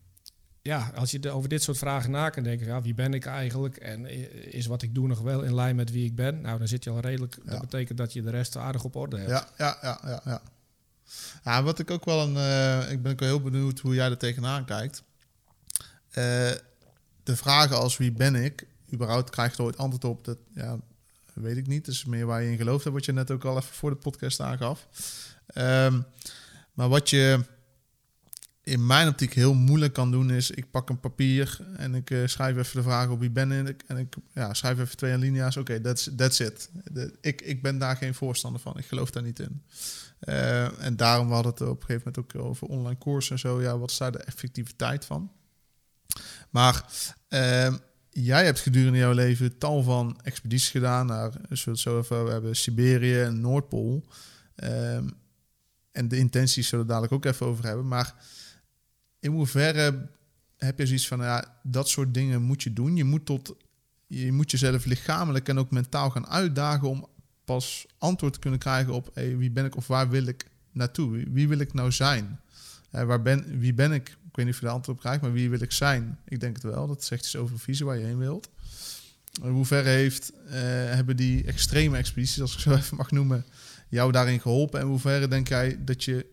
[0.63, 3.77] ja, als je over dit soort vragen na kan denken, ja, wie ben ik eigenlijk?
[3.77, 4.07] En
[4.53, 6.41] is wat ik doe nog wel in lijn met wie ik ben?
[6.41, 7.39] Nou, dan zit je al redelijk.
[7.45, 7.51] Ja.
[7.51, 9.31] Dat betekent dat je de rest aardig op orde hebt.
[9.31, 10.21] Ja, ja, ja, ja.
[10.25, 10.43] ja.
[11.45, 12.35] ja wat ik ook wel een.
[12.35, 15.03] Uh, ik ben ook wel heel benieuwd hoe jij er tegenaan kijkt.
[16.09, 16.51] Uh,
[17.23, 20.25] de vragen als wie ben ik, überhaupt krijg je er ooit antwoord op.
[20.25, 20.79] Dat, ja,
[21.35, 21.85] weet ik niet.
[21.85, 23.97] Dus meer waar je in gelooft hebt, wat je net ook al even voor de
[23.97, 24.87] podcast aangaf.
[25.55, 26.05] Um,
[26.73, 27.45] maar wat je
[28.63, 32.27] in mijn optiek heel moeilijk kan doen, is ik pak een papier en ik uh,
[32.27, 33.83] schrijf even de vraag op wie ben ik.
[33.87, 35.57] En ik ja, schrijf even twee alinea's.
[35.57, 36.71] Oké, okay, that's, that's it.
[36.93, 38.79] De, ik, ik ben daar geen voorstander van.
[38.79, 39.63] Ik geloof daar niet in.
[40.21, 43.39] Uh, en daarom hadden we het op een gegeven moment ook over online courses en
[43.39, 43.63] zo.
[43.63, 45.33] Ja, wat is daar de effectiviteit van?
[46.51, 46.85] Maar
[47.29, 47.75] uh,
[48.11, 52.57] jij hebt gedurende jouw leven tal van expedities gedaan naar, het zo even, we hebben
[52.57, 54.05] Siberië en Noordpool.
[54.55, 55.09] Ehm,
[55.93, 57.89] en de intenties zullen we dadelijk ook even over hebben.
[57.89, 58.15] Maar
[59.19, 60.09] in hoeverre
[60.57, 62.97] heb je zoiets van, ja, dat soort dingen moet je doen.
[62.97, 63.55] Je moet, tot,
[64.07, 67.09] je moet jezelf lichamelijk en ook mentaal gaan uitdagen om
[67.45, 71.25] pas antwoord te kunnen krijgen op hey, wie ben ik of waar wil ik naartoe?
[71.31, 72.41] Wie, wil ik nou zijn?
[72.93, 74.17] Uh, waar ben, wie ben ik?
[74.31, 76.19] Ik weet niet of je de antwoord op krijgt, maar wie wil ik zijn?
[76.29, 76.87] Ik denk het wel.
[76.87, 78.49] Dat zegt iets over visie waar je heen wilt.
[79.43, 80.53] In hoeverre heeft, uh,
[80.95, 83.45] hebben die extreme expedities, als ik zo even mag noemen,
[83.89, 84.79] jou daarin geholpen?
[84.79, 86.27] En hoe hoeverre denk jij dat je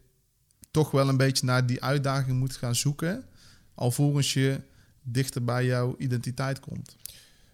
[0.72, 3.26] toch wel een beetje naar die uitdaging moet gaan zoeken,
[3.74, 4.62] alvorens je
[5.02, 6.96] dichter bij jouw identiteit komt?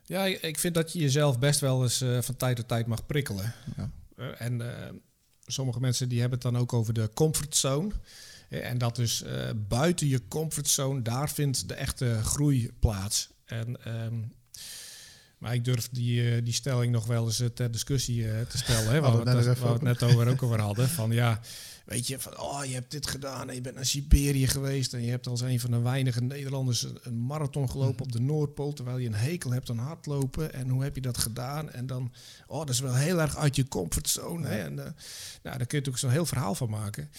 [0.06, 3.06] Ja, ik vind dat je jezelf best wel eens uh, van tijd tot tijd mag
[3.06, 3.54] prikkelen.
[3.78, 3.92] Ja.
[4.18, 4.62] Uh, en
[5.46, 7.92] sommige mensen die hebben het dan ook over de comfortzone.
[8.62, 9.24] En dat dus
[9.68, 13.30] buiten je comfortzone, daar vindt de echte groei plaats.
[13.46, 14.32] En um,
[15.44, 18.92] maar ik durf die, uh, die stelling nog wel eens ter discussie uh, te stellen.
[18.92, 20.90] Hè, wat, oh, we, het, we het net over ook over hadden.
[20.90, 21.40] Van ja,
[21.86, 24.94] weet je, van oh, je hebt dit gedaan en je bent naar Siberië geweest.
[24.94, 28.74] En je hebt als een van de weinige Nederlanders een marathon gelopen op de Noordpool.
[28.74, 30.54] Terwijl je een hekel hebt aan hardlopen.
[30.54, 31.72] En hoe heb je dat gedaan?
[31.72, 32.14] En dan,
[32.48, 34.48] oh, dat is wel heel erg uit je comfortzone.
[34.48, 34.58] Hè?
[34.58, 34.94] En nou,
[35.42, 37.10] daar kun je natuurlijk zo'n heel verhaal van maken.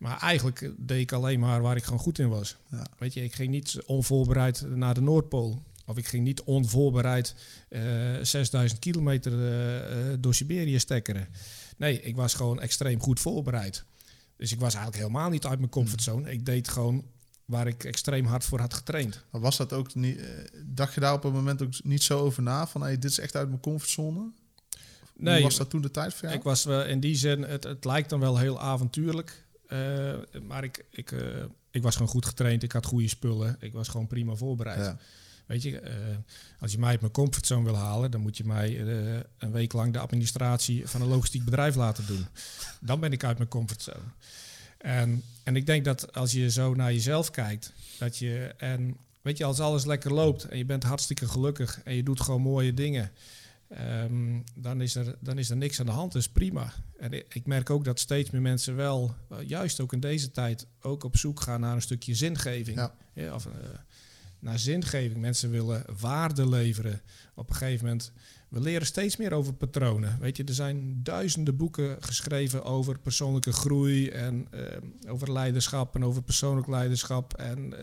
[0.00, 2.56] Maar eigenlijk deed ik alleen maar waar ik gewoon goed in was.
[2.70, 2.86] Ja.
[2.98, 5.62] Weet je, ik ging niet onvoorbereid naar de Noordpool.
[5.86, 7.34] Of ik ging niet onvoorbereid
[7.70, 11.28] uh, eh, 6000 kilometer uh, door Siberië stekkeren.
[11.76, 13.84] Nee, ik was gewoon extreem goed voorbereid.
[14.36, 16.32] Dus ik was eigenlijk helemaal niet uit mijn comfortzone.
[16.32, 17.04] Ik deed gewoon
[17.44, 19.24] waar ik extreem hard voor had getraind.
[19.30, 20.20] Maar was dat ook niet...
[20.64, 22.66] dacht je daar op een moment ook niet zo over na?
[22.66, 24.30] Van, hey, dit is echt uit mijn comfortzone?
[25.16, 25.34] Nee.
[25.34, 26.38] Hoe was dat toen de tijd voor jou?
[26.38, 27.42] Ik was in die zin...
[27.42, 29.48] Het, het lijkt dan wel heel avontuurlijk.
[30.46, 31.14] Maar ik, ik,
[31.70, 32.62] ik was gewoon goed getraind.
[32.62, 33.56] Ik had goede spullen.
[33.60, 34.78] Ik was gewoon prima voorbereid.
[34.78, 34.98] Ja.
[35.46, 35.88] Weet je, uh,
[36.60, 38.80] als je mij uit mijn comfortzone wil halen, dan moet je mij
[39.38, 42.26] een week lang de administratie van een logistiek bedrijf laten doen.
[42.80, 44.04] Dan ben ik uit mijn comfortzone.
[44.78, 49.38] En, en ik denk dat als je zo naar jezelf kijkt, dat je, en weet
[49.38, 52.74] je, als alles lekker loopt en je bent hartstikke gelukkig en je doet gewoon mooie
[52.74, 53.10] dingen,
[53.78, 56.12] um, dan, is er, dan is er niks aan de hand.
[56.12, 56.72] Dus prima.
[56.98, 59.14] En ik merk ook dat steeds meer mensen wel,
[59.46, 62.76] juist ook in deze tijd, ook op zoek gaan naar een stukje zingeving.
[62.76, 62.94] Ja.
[63.14, 63.52] ja of, uh,
[64.38, 65.20] naar zingeving.
[65.20, 67.00] Mensen willen waarde leveren.
[67.34, 68.12] Op een gegeven moment,
[68.48, 70.18] we leren steeds meer over patronen.
[70.20, 74.62] Weet je, er zijn duizenden boeken geschreven over persoonlijke groei en uh,
[75.12, 77.34] over leiderschap en over persoonlijk leiderschap.
[77.34, 77.78] En uh,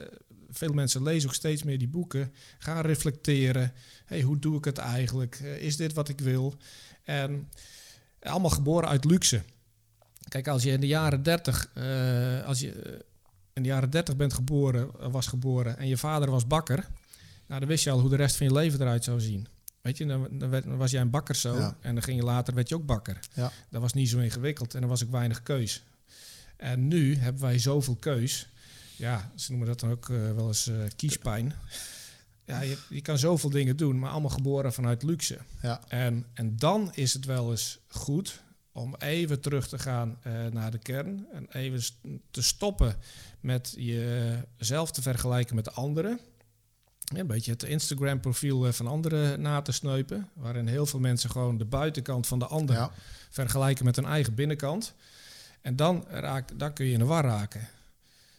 [0.50, 3.74] veel mensen lezen ook steeds meer die boeken, gaan reflecteren.
[4.08, 5.40] Hey, hoe doe ik het eigenlijk?
[5.44, 6.56] Uh, is dit wat ik wil?
[7.04, 7.50] En
[8.20, 9.44] allemaal geboren uit luxe.
[10.28, 11.70] Kijk, als je in de jaren 30,
[12.46, 13.06] als je
[13.58, 16.88] in de jaren 30 bent geboren, eh, was geboren en je vader was bakker,
[17.48, 19.48] nou, dan wist je al hoe de rest van je leven eruit zou zien.
[19.82, 22.70] Weet je, dan, dan, was jij een bakker zo en dan ging je later, werd
[22.70, 23.20] je ook bakker.
[23.34, 23.52] Ja.
[23.70, 25.84] Dat was niet zo ingewikkeld en er was ook weinig keus.
[26.58, 28.50] En nu hebben wij zoveel keus.
[28.96, 31.54] Ja, ze noemen dat dan ook uh, wel eens uh, kiespijn.
[32.48, 35.38] Ja, je, je, kan zoveel dingen doen, maar allemaal geboren vanuit luxe.
[35.62, 35.82] Ja.
[35.88, 40.72] En, en dan is het wel eens goed om even terug te gaan uh, naar
[40.72, 41.82] de kern en even
[42.32, 42.96] te stoppen
[43.40, 46.20] met jezelf te vergelijken met anderen.
[47.16, 51.58] Een beetje het Instagram-profiel eh, van anderen na te sneupen, waarin heel veel mensen gewoon
[51.58, 52.90] de buitenkant van de ander
[53.30, 54.94] vergelijken met hun eigen binnenkant.
[55.62, 57.68] En dan, raak, dan kun je in de war raken.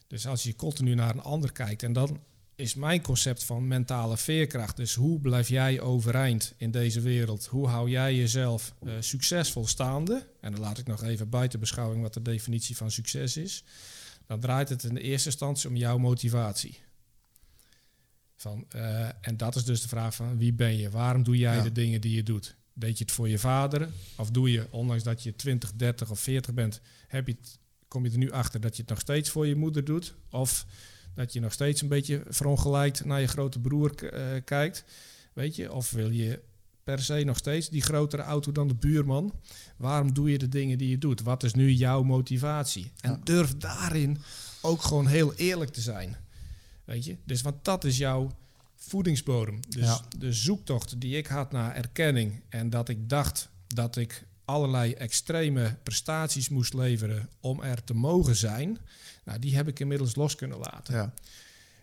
[0.06, 2.20] Dus als je continu naar een ander kijkt en dan
[2.58, 4.76] is mijn concept van mentale veerkracht.
[4.76, 7.46] Dus hoe blijf jij overeind in deze wereld?
[7.46, 10.26] Hoe hou jij jezelf uh, succesvol staande?
[10.40, 13.64] En dan laat ik nog even buiten beschouwing wat de definitie van succes is.
[14.26, 16.78] Dan draait het in de eerste instantie om jouw motivatie.
[18.36, 20.90] Van, uh, en dat is dus de vraag van wie ben je?
[20.90, 22.56] Waarom doe jij de dingen die je doet?
[22.72, 23.88] Deed je het voor je vader?
[24.16, 28.04] Of doe je, ondanks dat je 20, 30 of 40 bent, heb je het, kom
[28.04, 30.14] je er nu achter dat je het nog steeds voor je moeder doet?
[30.30, 30.66] Of
[31.18, 34.84] dat je nog steeds een beetje verongelijkt naar je grote broer uh, kijkt.
[35.32, 36.40] Weet je, of wil je
[36.84, 39.32] per se nog steeds die grotere auto dan de buurman?
[39.76, 41.22] Waarom doe je de dingen die je doet?
[41.22, 42.92] Wat is nu jouw motivatie?
[43.00, 44.18] En durf daarin
[44.62, 46.16] ook gewoon heel eerlijk te zijn.
[46.84, 47.16] Weet je?
[47.24, 48.30] Dus want dat is jouw
[48.76, 49.60] voedingsbodem.
[49.68, 50.00] Dus Ja.
[50.18, 55.76] de zoektocht die ik had naar erkenning en dat ik dacht dat ik allerlei extreme
[55.82, 58.78] prestaties moest leveren om er te mogen zijn,
[59.28, 60.94] nou, die heb ik inmiddels los kunnen laten.
[60.94, 61.14] Ja.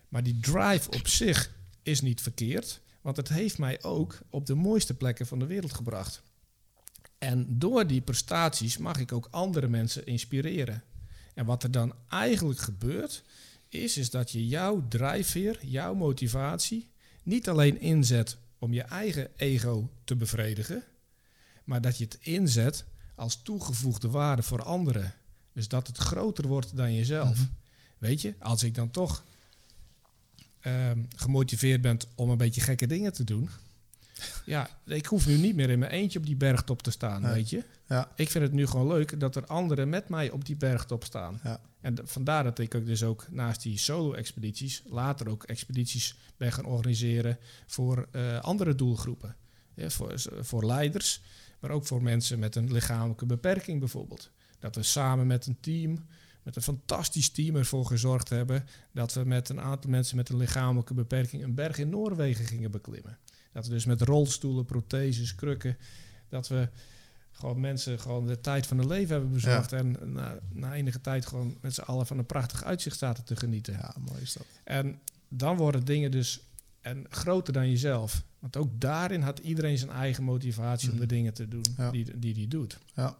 [0.08, 1.50] Maar die drive op zich
[1.82, 5.72] is niet verkeerd, want het heeft mij ook op de mooiste plekken van de wereld
[5.72, 6.22] gebracht.
[7.18, 10.82] En door die prestaties mag ik ook andere mensen inspireren.
[11.34, 13.22] En wat er dan eigenlijk gebeurt,
[13.68, 16.90] is, is dat je jouw drijfveer, jouw motivatie,
[17.22, 20.84] niet alleen inzet om je eigen ego te bevredigen,
[21.64, 25.14] maar dat je het inzet als toegevoegde waarde voor anderen.
[25.56, 27.34] Dus dat het groter wordt dan jezelf.
[27.38, 27.46] Mhm.
[27.98, 29.24] Weet je, als ik dan toch
[30.60, 33.48] ehm, gemotiveerd ben om een beetje gekke dingen te doen.
[34.44, 37.32] Ja, ik hoef nu niet meer in mijn eentje op die bergtop te staan, Nee.
[37.32, 37.64] weet je.
[37.88, 38.10] Ja.
[38.14, 41.40] Ik vind het nu gewoon leuk dat er anderen met mij op die bergtop staan.
[41.44, 41.60] Ja.
[41.80, 46.64] En vandaar dat ik ook dus ook naast die solo-expedities later ook expedities ben gaan
[46.64, 49.36] organiseren voor eh, andere doelgroepen.
[49.74, 51.20] Ja, voor, voor leiders,
[51.60, 54.30] maar ook voor mensen met een lichamelijke beperking bijvoorbeeld.
[54.66, 56.06] Dat we samen met een team,
[56.42, 60.36] met een fantastisch team ervoor gezorgd hebben dat we met een aantal mensen met een
[60.36, 63.18] lichamelijke beperking een berg in Noorwegen gingen beklimmen.
[63.52, 65.76] Dat we dus met rolstoelen, protheses, krukken,
[66.28, 66.68] dat we
[67.32, 69.72] gewoon mensen gewoon de tijd van hun leven hebben bezorgd.
[69.72, 73.36] En na, na enige tijd gewoon met z'n allen van een prachtig uitzicht zaten te
[73.36, 73.74] genieten.
[73.74, 74.46] ja, mooi is dat.
[74.64, 76.40] En dan worden dingen dus
[76.80, 78.22] en groter dan jezelf.
[78.38, 81.90] Want ook daarin had iedereen zijn eigen motivatie om de dingen te doen Ja.
[81.90, 82.78] die, die die doet.
[82.94, 83.16] Ja.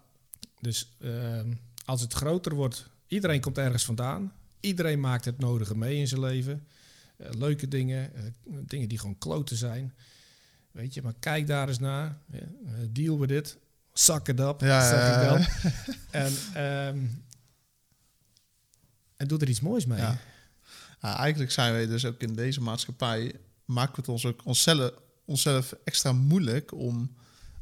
[0.60, 1.52] Dus ehm,
[1.84, 4.32] als het groter wordt, iedereen komt ergens vandaan.
[4.60, 6.66] Iedereen maakt het nodige mee in zijn leven.
[7.16, 9.94] Eh, leuke dingen, eh, dingen die gewoon kloten zijn.
[10.70, 12.18] Weet je, maar kijk daar eens naar.
[12.30, 12.40] Eh,
[12.90, 13.58] deal with it.
[13.92, 15.46] Suck it up, Ja, zeg ja, ik dan.
[16.22, 17.06] En, ehm,
[19.16, 19.98] en doe er iets moois mee.
[19.98, 20.18] Ja.
[21.00, 24.92] Ja, eigenlijk zijn wij dus ook in deze maatschappij, maken we het ons ook onszelf,
[25.24, 27.16] onszelf extra moeilijk om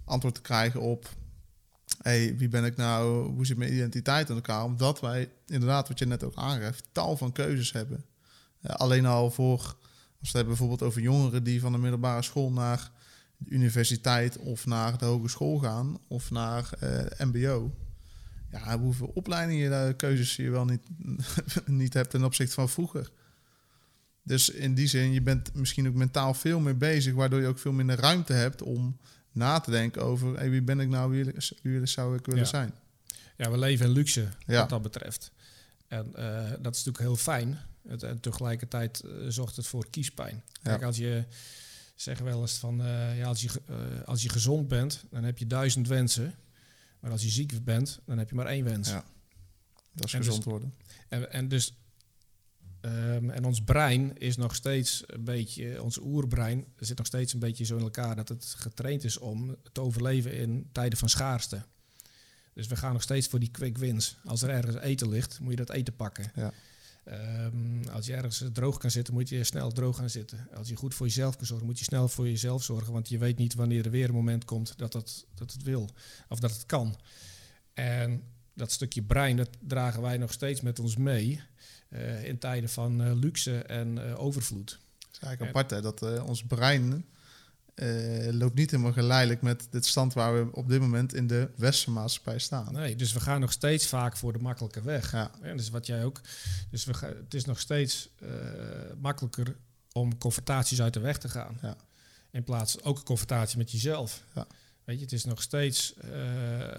[0.04, 1.09] antwoord te krijgen op,
[2.04, 4.64] hey, wie ben ik nou, hoe zit mijn identiteit in elkaar?
[4.64, 8.04] Omdat wij inderdaad, wat je net ook aangeeft, tal van keuzes hebben.
[8.62, 9.76] Alleen al voor, als
[10.18, 12.90] we het hebben bijvoorbeeld over jongeren die van de middelbare school naar
[13.36, 17.74] de universiteit of naar de hogeschool gaan of naar eh, mbo.
[18.50, 20.82] Ja, hoeveel opleidingen, je, keuzes je wel niet,
[21.66, 23.10] niet hebt ten opzichte van vroeger.
[24.22, 27.58] Dus in die zin, je bent misschien ook mentaal veel meer bezig, waardoor je ook
[27.58, 28.96] veel minder ruimte hebt om
[29.35, 32.47] na te denken over hey, wie ben ik nou, wie, wie zou ik willen Ja.
[32.49, 32.75] zijn.
[33.37, 34.61] Ja, we leven in luxe Ja.
[34.61, 35.31] wat dat betreft.
[35.88, 37.59] En eh, dat is natuurlijk heel fijn.
[37.88, 40.42] Het, en tegelijkertijd eh, zorgt het voor kiespijn.
[40.62, 41.25] Kijk, als je
[41.94, 43.51] zeggen wel eens van eh, ja, als je,
[44.05, 46.35] als je gezond bent, dan heb je duizend wensen.
[47.01, 48.88] Maar als je ziek bent, dan heb je maar één wens.
[48.88, 49.05] Ja.
[49.92, 50.75] Dat is En dus- gezond worden.
[51.09, 51.75] En, en dus
[52.85, 57.38] ehm, en ons brein is nog steeds een beetje, ons oerbrein zit nog steeds een
[57.38, 61.62] beetje zo in elkaar dat het getraind is om te overleven in tijden van schaarste.
[62.53, 64.16] Dus we gaan nog steeds voor die quick wins.
[64.25, 66.33] Als er ergens eten ligt, moet je dat eten pakken.
[66.35, 66.53] Ja.
[67.05, 70.49] Ehm, als je ergens droog kan zitten, moet je snel droog gaan zitten.
[70.55, 72.92] Als je goed voor jezelf kan zorgen, moet je snel voor jezelf zorgen.
[72.92, 75.90] Want je weet niet wanneer er weer een moment komt dat, dat, dat het wil.
[76.29, 76.97] Of dat het kan.
[77.75, 78.23] En
[78.55, 81.40] dat stukje brein, dat dragen wij nog steeds met ons mee.
[81.94, 84.70] Eh, in tijden van eh, luxe en eh, overvloed.
[84.98, 87.04] Het is eigenlijk apart hè, dat ons brein
[88.30, 91.90] loopt niet helemaal geleidelijk met dit stand waar we op dit moment in de westerse
[91.90, 92.72] maatschappij staan.
[92.72, 95.12] Nee, dus we gaan nog steeds vaak voor de makkelijke weg.
[95.12, 96.20] Ja, Ja, dus wat jij ook.
[96.70, 98.09] Dus we gaan, het is nog steeds
[99.00, 99.57] makkelijker
[99.92, 101.59] om confrontaties uit de weg te gaan.
[101.62, 101.76] Ja.
[102.30, 104.24] In plaats ook een confrontatie met jezelf.
[104.35, 104.46] Ja.
[104.85, 105.94] Weet je, het is nog steeds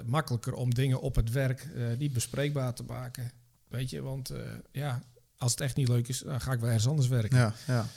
[0.06, 3.32] makkelijker om dingen op het werk niet bespreekbaar te maken.
[3.68, 5.02] Weet je, want eh, ja,
[5.38, 7.38] als het echt niet leuk is, dan ga ik wel ergens anders werken.
[7.38, 7.88] ja, ja.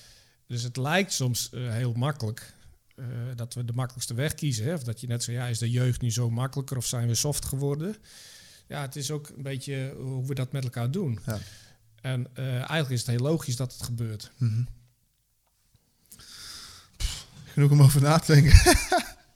[0.46, 2.52] Dus het lijkt soms eh, heel makkelijk
[2.94, 4.64] eh, dat we de makkelijkste weg kiezen.
[4.64, 4.74] Hè?
[4.74, 7.14] Of dat je net zo, ja, is de jeugd nu zo makkelijker of zijn we
[7.14, 7.96] soft geworden?
[8.66, 11.20] Ja, het is ook een beetje hoe we dat met elkaar doen.
[11.26, 11.38] Ja.
[12.00, 14.30] En eigenlijk is het heel logisch dat het gebeurt.
[16.96, 18.60] Pff, Genoeg om over na te denken.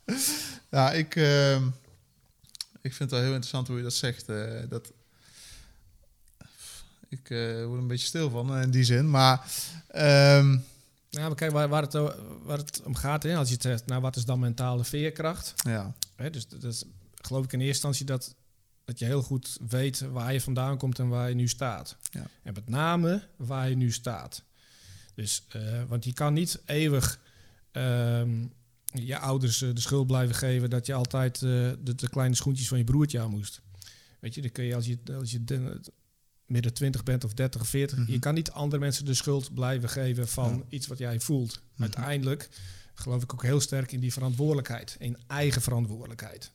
[0.70, 1.66] ja, ik, ehm,
[2.80, 4.26] ik vind het wel heel interessant hoe je dat zegt.
[4.68, 4.92] dat,
[7.12, 9.10] ik eh, word een beetje stil van eh, in die zin.
[9.10, 9.50] Maar
[9.88, 10.52] ehm,
[11.08, 13.62] Ja, maar kijk, waar, waar, het, o- waar het om gaat, hè, als je het
[13.62, 15.54] zegt, nou, wat is dan mentale veerkracht?
[15.56, 18.34] ja, Hè, dus dat is, geloof ik in eerste instantie dat,
[18.84, 21.96] dat je heel goed weet waar je vandaan komt en waar je nu staat.
[22.10, 22.26] Ja.
[22.42, 24.42] En met name waar je nu staat.
[25.14, 27.18] Dus, eh, want je kan niet eeuwig
[27.72, 28.44] ehm,
[28.92, 32.68] je ouders eh, de schuld blijven geven dat je altijd eh, de, de kleine schoentjes
[32.68, 33.60] van je broertje aan moest.
[34.20, 35.44] Weet je, dan kun je als je, als je
[36.52, 37.98] midden 20 bent of 30 of 40.
[37.98, 38.12] Mhm.
[38.12, 40.62] Je kan niet andere mensen de schuld blijven geven van Ja.
[40.68, 41.62] iets wat jij voelt.
[41.72, 41.82] Mhm.
[41.82, 42.48] Uiteindelijk
[42.94, 46.52] geloof ik ook heel sterk in die verantwoordelijkheid, in eigen verantwoordelijkheid.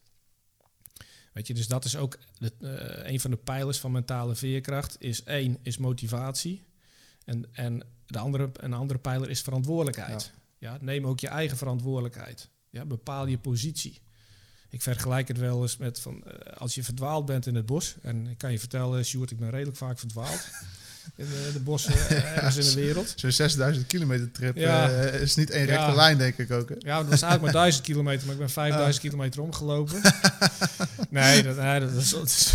[1.33, 4.95] Weet je, dus dat is ook de, eh, een van de pijlers van mentale veerkracht.
[4.99, 6.63] Is één is motivatie
[7.25, 10.31] en, en de andere, een andere pijler is verantwoordelijkheid.
[10.59, 10.77] Ja.
[10.81, 12.49] neem ook je eigen verantwoordelijkheid.
[12.69, 13.99] Ja, bepaal je positie.
[14.69, 17.95] Ik vergelijk het wel eens met van, eh, als je verdwaald bent in het bos.
[18.01, 20.39] En ik kan je vertellen, Sjoerd, ik ben redelijk vaak verdwaald.
[21.15, 23.13] in de, de bossen eh, ergens in de wereld.
[23.15, 24.89] Zo'n 6000 kilometer trip Ja.
[24.89, 25.75] eh, is niet één Ja.
[25.75, 26.69] rechte lijn, denk ik ook.
[26.69, 26.75] Hè?
[26.79, 30.01] Ja, dat was eigenlijk maar 1000 kilometer, maar ik ben 5000 kilometer omgelopen.
[31.09, 32.53] nee, dat, nee, dat is, dat is,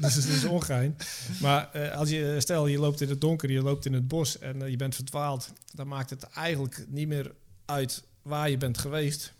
[0.00, 0.96] dat is, dat ongein.
[1.40, 4.70] Maar als je, stel je loopt in het donker, je loopt in het bos en
[4.70, 7.32] je bent verdwaald, dan maakt het eigenlijk niet meer
[7.64, 9.32] uit waar je bent geweest.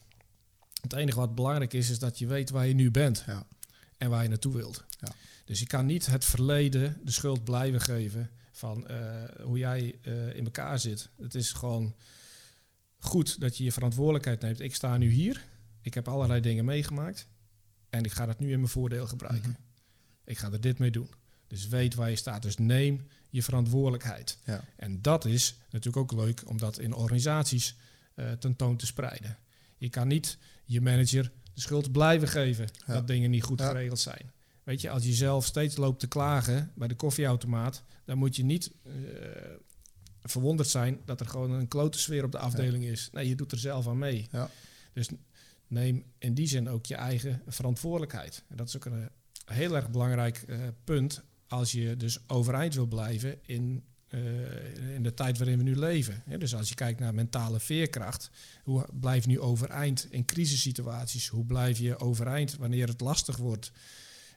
[0.81, 3.47] Het enige wat belangrijk is, is dat je weet waar je nu bent Ja.
[3.99, 4.85] en waar je naartoe wilt.
[5.01, 5.13] Ja.
[5.45, 10.37] Dus je kan niet het verleden de schuld blijven geven van eh, hoe jij eh,
[10.37, 11.09] in elkaar zit.
[11.21, 11.95] Het is gewoon
[12.99, 14.61] goed dat je je verantwoordelijkheid neemt.
[14.61, 15.45] Ik sta nu hier,
[15.83, 17.27] ik heb allerlei dingen meegemaakt
[17.91, 19.51] en ik ga dat nu in mijn voordeel gebruiken.
[19.51, 19.61] Mhm.
[20.25, 21.11] Ik ga er dit mee doen.
[21.47, 22.43] Dus weet waar je staat.
[22.43, 24.39] Dus neem je verantwoordelijkheid.
[24.45, 24.65] Ja.
[24.77, 27.75] En dat is natuurlijk ook leuk om dat in organisaties
[28.15, 29.39] eh, tentoon te spreiden.
[29.81, 32.93] Je kan niet je manager de schuld blijven geven Ja.
[32.95, 33.67] dat dingen niet goed Ja.
[33.69, 34.31] geregeld zijn.
[34.63, 38.45] Weet je, als je zelf steeds loopt te klagen bij de koffieautomaat, dan moet je
[38.45, 38.93] niet eh,
[40.23, 43.09] verwonderd zijn dat er gewoon een klote sfeer op de afdeling is.
[43.13, 44.29] Nee, je doet er zelf aan mee.
[44.33, 44.51] Ja.
[44.93, 45.09] Dus
[45.67, 48.45] neem in die zin ook je eigen verantwoordelijkheid.
[48.49, 49.09] En dat is ook een
[49.45, 55.15] heel erg belangrijk eh, punt als je dus overeind wil blijven in, eh, in de
[55.15, 56.23] tijd waarin we nu leven.
[56.39, 58.31] Dus als je kijkt naar mentale veerkracht,
[58.63, 61.29] hoe blijf je nu overeind in crisissituaties?
[61.29, 63.73] Hoe blijf je overeind wanneer het lastig wordt?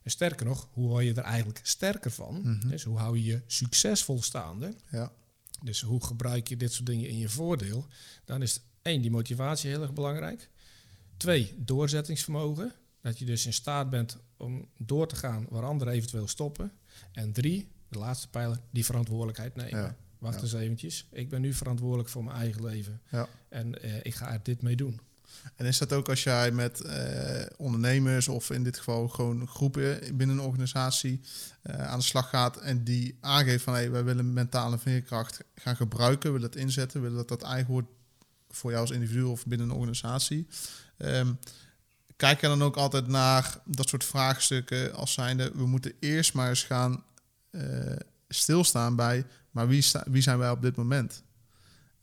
[0.03, 2.41] En sterker nog, hoe word je er eigenlijk sterker van?
[2.41, 2.67] Mhm.
[2.67, 4.73] Dus hoe hou je je succesvol staande?
[4.91, 5.12] Ja.
[5.63, 7.88] Dus hoe gebruik je dit soort dingen in je voordeel?
[8.25, 10.49] Dan is één, die motivatie heel erg belangrijk.
[11.17, 12.73] Twee, doorzettingsvermogen.
[13.01, 16.71] Dat je dus in staat bent om door te gaan waar anderen eventueel stoppen.
[17.12, 19.79] En drie, de laatste pijler, die verantwoordelijkheid nemen.
[19.79, 19.95] Ja.
[20.17, 21.08] Wacht eens eventjes.
[21.12, 23.01] Ik ben nu verantwoordelijk voor mijn eigen leven.
[23.10, 23.27] Ja.
[23.49, 24.99] En eh, ik ga er dit mee doen.
[25.56, 30.17] En is dat ook als jij met eh, ondernemers of in dit geval gewoon groepen
[30.17, 31.21] binnen een organisatie
[31.62, 35.75] eh, aan de slag gaat en die aangeeft van hey, wij willen mentale veerkracht gaan
[35.75, 37.89] gebruiken, willen dat inzetten, willen dat dat eigen wordt
[38.49, 40.47] voor jou als individu of binnen een organisatie.
[40.97, 41.34] Ehm,
[42.15, 46.49] kijk je dan ook altijd naar dat soort vraagstukken als zijnde we moeten eerst maar
[46.49, 47.03] eens gaan
[48.27, 51.23] stilstaan bij maar wie, sta, wie zijn wij op dit moment?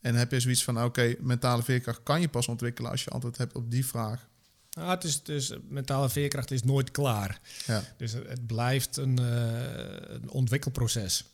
[0.01, 3.37] En heb je zoiets van, oké, mentale veerkracht kan je pas ontwikkelen als je antwoord
[3.37, 4.29] hebt op die vraag.
[4.71, 7.39] Nou, het is, dus mentale veerkracht is nooit klaar.
[7.65, 11.25] Ja, Dus het, blijft een, eh, een ontwikkelproces.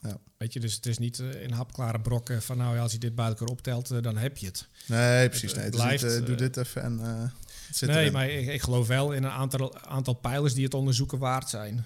[0.00, 0.16] Ja.
[0.36, 2.98] Weet je, dus het is niet eh, in hapklare brokken van nou ja, als je
[2.98, 4.66] dit bij elkaar optelt, eh, dan heb je het.
[4.86, 5.52] nee, precies.
[5.52, 7.30] Het- Nee, het niet, blijft, eh, doe eh, dit even en eh,
[7.88, 8.12] nee, erin.
[8.12, 11.84] maar ik, ik geloof wel in een aantal, aantal pijlers die het onderzoeken waard zijn.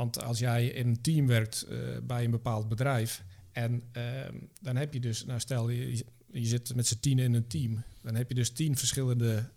[0.00, 4.76] Want als jij in een team werkt eh, bij een bepaald bedrijf en ehm, dan
[4.76, 8.14] heb je dus, nou stel je, je zit met z'n tien in een team, dan
[8.14, 9.50] heb je dus tien verschillende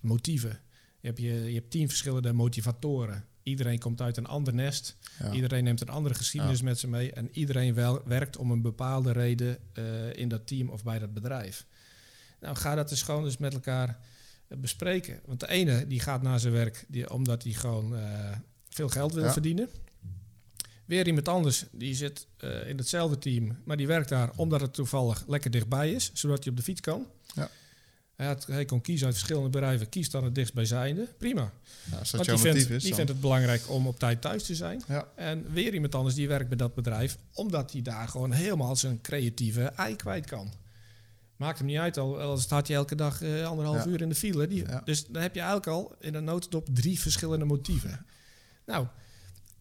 [0.00, 0.60] motieven.
[1.00, 3.24] Je hebt, je, je hebt tien verschillende motivatoren.
[3.42, 4.96] Iedereen komt uit een ander nest.
[5.18, 5.32] Ja.
[5.32, 7.12] Iedereen neemt een andere geschiedenis met ze mee.
[7.12, 11.14] En iedereen wel, werkt om een bepaalde reden eh, in dat team of bij dat
[11.14, 11.66] bedrijf.
[12.40, 13.98] Nou, ga dat dus gewoon eens met elkaar
[14.48, 15.20] eh, bespreken.
[15.24, 17.94] Want de ene die gaat naar zijn werk die, omdat hij gewoon
[18.78, 19.32] veel geld wil Ja.
[19.32, 19.68] verdienen.
[20.84, 24.74] Weer iemand anders die zit eh, in hetzelfde team, maar die werkt daar omdat het
[24.74, 27.06] toevallig lekker dichtbij is, zodat hij op de fiets kan.
[27.34, 27.50] Ja.
[28.16, 31.08] Hij, had, hij kon kiezen uit verschillende bedrijven, kiest dan het dichtstbijzijnde.
[31.18, 31.52] Prima.
[31.90, 33.98] Ja, als dat Want jouw die, vindt, is, die dan- vindt het belangrijk om op
[33.98, 34.82] tijd thuis te zijn.
[34.88, 38.76] Ja, En weer iemand anders die werkt bij dat bedrijf, omdat hij daar gewoon helemaal
[38.76, 40.52] zijn creatieve ei kwijt kan.
[41.36, 43.90] Maakt hem niet uit, al, al staat je elke dag eh, anderhalf Ja.
[43.90, 44.46] uur in de file.
[44.46, 44.82] Die, Ja.
[44.84, 48.06] Dus dan heb je eigenlijk al in een notendop drie verschillende motieven.
[48.68, 48.86] Nou,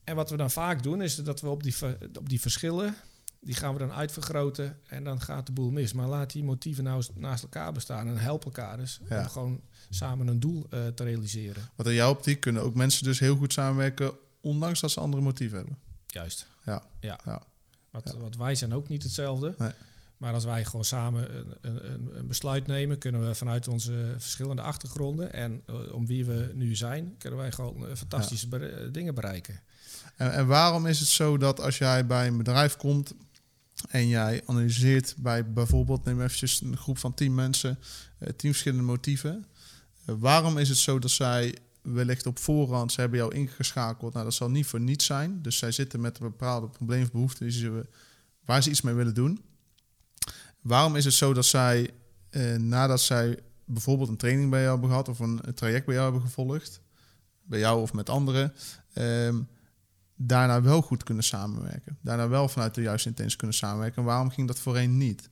[0.04, 1.76] en wat we dan vaak doen, is dat we op die,
[2.18, 2.96] op die verschillen,
[3.40, 5.94] die gaan we dan uitvergroten en dan gaat de boel mis.
[5.94, 9.20] Maar laat die motieven nou naast elkaar bestaan en help elkaar dus Ja.
[9.22, 11.70] om gewoon samen een doel eh, te realiseren.
[11.76, 15.24] want in jouw optiek kunnen ook mensen dus heel goed samenwerken, ondanks dat ze andere
[15.24, 15.78] motieven hebben.
[16.08, 16.48] Juist.
[16.66, 16.84] Ja.
[17.00, 17.20] ja.
[17.26, 17.42] Ja.
[17.92, 18.20] Wat, Ja.
[18.20, 19.56] wat wij zijn ook niet hetzelfde.
[19.58, 19.72] Nee.
[20.18, 24.62] Maar als wij gewoon samen een, een, een- besluit nemen, kunnen we vanuit onze verschillende
[24.62, 29.16] achtergronden en eh, om wie we nu zijn, kunnen wij gewoon eh, fantastische eh, dingen
[29.16, 29.62] bereiken.
[30.16, 33.14] En, en waarom is het zo dat als jij bij een bedrijf komt
[33.90, 37.80] en jij analyseert bij bijvoorbeeld, neem eventjes een groep van tien mensen,
[38.20, 39.46] tien verschillende motieven.
[40.06, 44.14] waarom is het zo dat zij wellicht op voorhand, ze hebben jou ingeschakeld.
[44.14, 45.42] Nou, dat zal niet voor niets zijn.
[45.42, 47.86] Dus zij zitten met een bepaalde probleem of behoefte die ze,
[48.46, 49.42] waar ze iets mee willen doen.
[50.68, 51.90] Waarom is het zo dat zij,
[52.30, 56.12] eh, nadat zij bijvoorbeeld een training bij jou hebben gehad of een, traject bij jou
[56.12, 56.82] hebben gevolgd,
[57.44, 58.54] bij jou of met anderen,
[58.94, 59.42] ehm,
[60.16, 61.98] daarna wel goed kunnen samenwerken?
[62.02, 63.98] Daarna wel vanuit de juiste intentie kunnen samenwerken.
[63.98, 65.30] En waarom ging dat voorheen niet?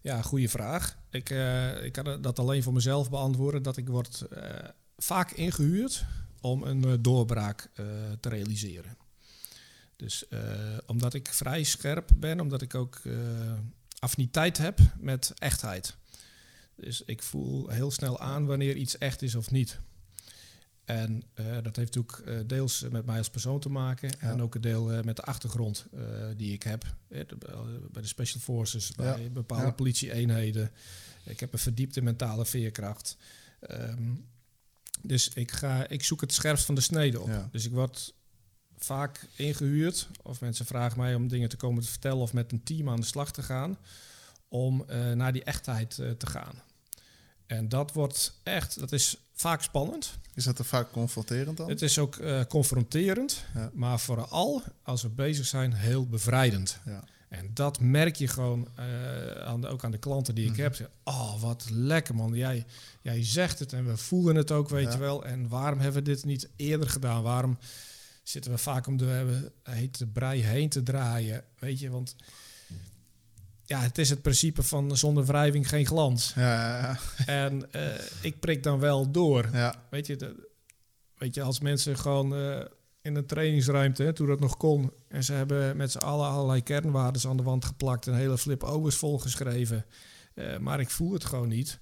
[0.00, 0.96] Ja, goede vraag.
[1.10, 3.62] Ik, eh, ik kan dat alleen voor mezelf beantwoorden.
[3.62, 6.04] Dat ik word eh, vaak ingehuurd
[6.40, 7.70] om een eh, doorbraak
[8.20, 8.96] te realiseren.
[9.96, 10.24] Dus
[10.86, 13.00] omdat ik vrij scherp ben, omdat ik ook
[13.98, 15.96] affiniteit heb met echtheid.
[16.76, 19.78] Dus ik voel heel snel aan wanneer iets echt is of niet.
[20.84, 24.20] En eh, dat heeft natuurlijk eh, deels met mij als persoon te maken.
[24.20, 26.02] En ook een deel eh, met de achtergrond eh,
[26.36, 26.84] die ik heb.
[27.08, 27.26] Eh, eh,
[27.90, 29.28] bij de Special Forces, bij Ja.
[29.28, 29.70] bepaalde Ja.
[29.70, 30.70] politieeenheden.
[31.24, 33.16] Ik heb een verdiepte mentale veerkracht.
[33.60, 34.12] Ehm,
[35.02, 37.48] dus ik, ga, ik zoek het scherpst van de snede op.
[37.50, 38.14] Dus ik word
[38.78, 40.08] vaak ingehuurd.
[40.22, 42.18] Of mensen vragen mij om dingen te komen te vertellen.
[42.22, 43.78] Of met een team aan de slag te gaan.
[44.48, 46.54] Om eh, naar die echtheid eh, te gaan.
[47.46, 50.18] En dat wordt echt, dat is vaak spannend.
[50.34, 51.68] Is dat er vaak confronterend dan?
[51.68, 53.70] Het is ook eh, confronterend, Ja.
[53.72, 56.78] maar vooral als we bezig zijn, heel bevrijdend.
[56.84, 57.04] Ja.
[57.28, 58.68] En dat merk je gewoon
[59.44, 60.60] aan de, ook aan de klanten die ik Mhm.
[60.60, 60.74] heb.
[60.74, 62.32] Ze, Oh, wat lekker man.
[62.34, 62.64] Jij,
[63.02, 64.92] jij zegt het en we voelen het ook, weet Ja.
[64.92, 65.24] je wel.
[65.24, 67.22] En waarom hebben we dit niet eerder gedaan?
[67.22, 67.58] Waarom
[68.28, 71.44] zitten we vaak om de hete brei heen te draaien?
[71.58, 72.16] Weet je, want
[73.62, 76.32] ja, het is het principe van zonder wrijving geen glans.
[76.34, 79.48] Ja, ja, En eh, ik prik dan wel door.
[79.90, 80.48] Weet je, de,
[81.14, 82.64] weet je als mensen gewoon eh,
[83.02, 86.62] in een trainingsruimte, hè, toen dat nog kon, en ze hebben met z'n allen allerlei
[86.62, 89.86] kernwaarden aan de wand geplakt en hele flip overs volgeschreven,
[90.34, 91.78] eh, maar ik voel het gewoon niet.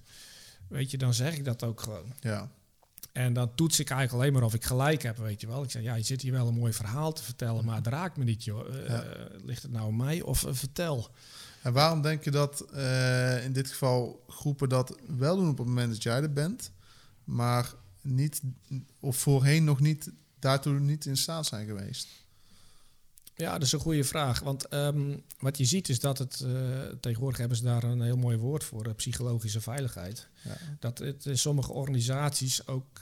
[0.67, 2.13] Weet je, dan zeg ik dat ook gewoon.
[2.19, 2.49] ja.
[3.17, 5.63] En dan toets ik eigenlijk alleen maar of ik gelijk heb, weet je wel.
[5.63, 8.17] Ik zeg, ja, je zit hier wel een mooi verhaal te vertellen, maar het raakt
[8.17, 8.75] me niet, joh.
[8.75, 9.03] Eh, Ja.
[9.43, 11.09] ligt het nou aan mij of eh, vertel?
[11.61, 15.67] En waarom denk je dat eh, in dit geval groepen dat wel doen op het
[15.67, 16.71] moment dat jij er bent,
[17.23, 18.41] maar niet,
[18.99, 22.07] of voorheen nog niet, daartoe niet in staat zijn geweest?
[23.37, 24.39] Ja, dat is een goede vraag.
[24.39, 26.51] Want ehm, wat je ziet is dat het, eh,
[26.99, 30.27] tegenwoordig hebben ze daar een heel mooi woord voor, eh, psychologische veiligheid.
[30.43, 30.57] Ja.
[30.79, 33.01] Dat het in sommige organisaties ook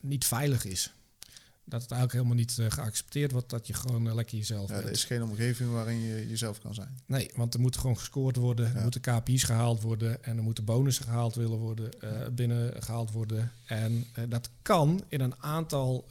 [0.00, 0.92] niet veilig is.
[1.64, 4.86] Dat het eigenlijk helemaal niet eh, geaccepteerd wordt dat je gewoon lekker jezelf Ja, bent.
[4.86, 6.98] er is geen omgeving waarin je jezelf kan zijn.
[7.06, 8.74] Nee, want er moet gewoon gescoord worden, Ja.
[8.74, 11.90] er moeten KPI's gehaald worden en er moeten bonussen gehaald willen worden,
[12.34, 13.52] binnen gehaald worden.
[13.66, 16.06] En dat kan in een aantal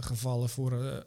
[0.00, 1.04] gevallen voor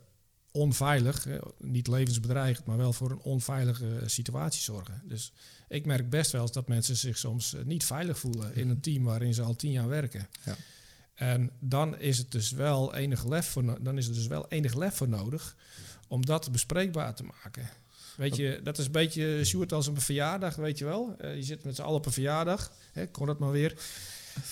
[0.52, 1.28] onveilig,
[1.58, 5.02] niet levensbedreigend, maar wel voor een onveilige situatie zorgen.
[5.04, 5.34] Dus
[5.68, 9.04] ik merk best wel dat mensen zich soms eh, niet veilig voelen in een team
[9.04, 10.28] waarin ze al tien jaar werken.
[10.45, 10.56] Ja.
[11.16, 14.76] En dan is het dus wel enig lef voor, dan is er dus wel enig
[14.76, 15.56] lef voor nodig
[16.08, 17.70] om dat bespreekbaar te maken.
[18.18, 21.16] Weet je, dat is een beetje Sjoerd als een verjaardag, weet je wel.
[21.18, 23.78] Eh, je zit met z'n allen op een verjaardag, hè, kon dat maar weer.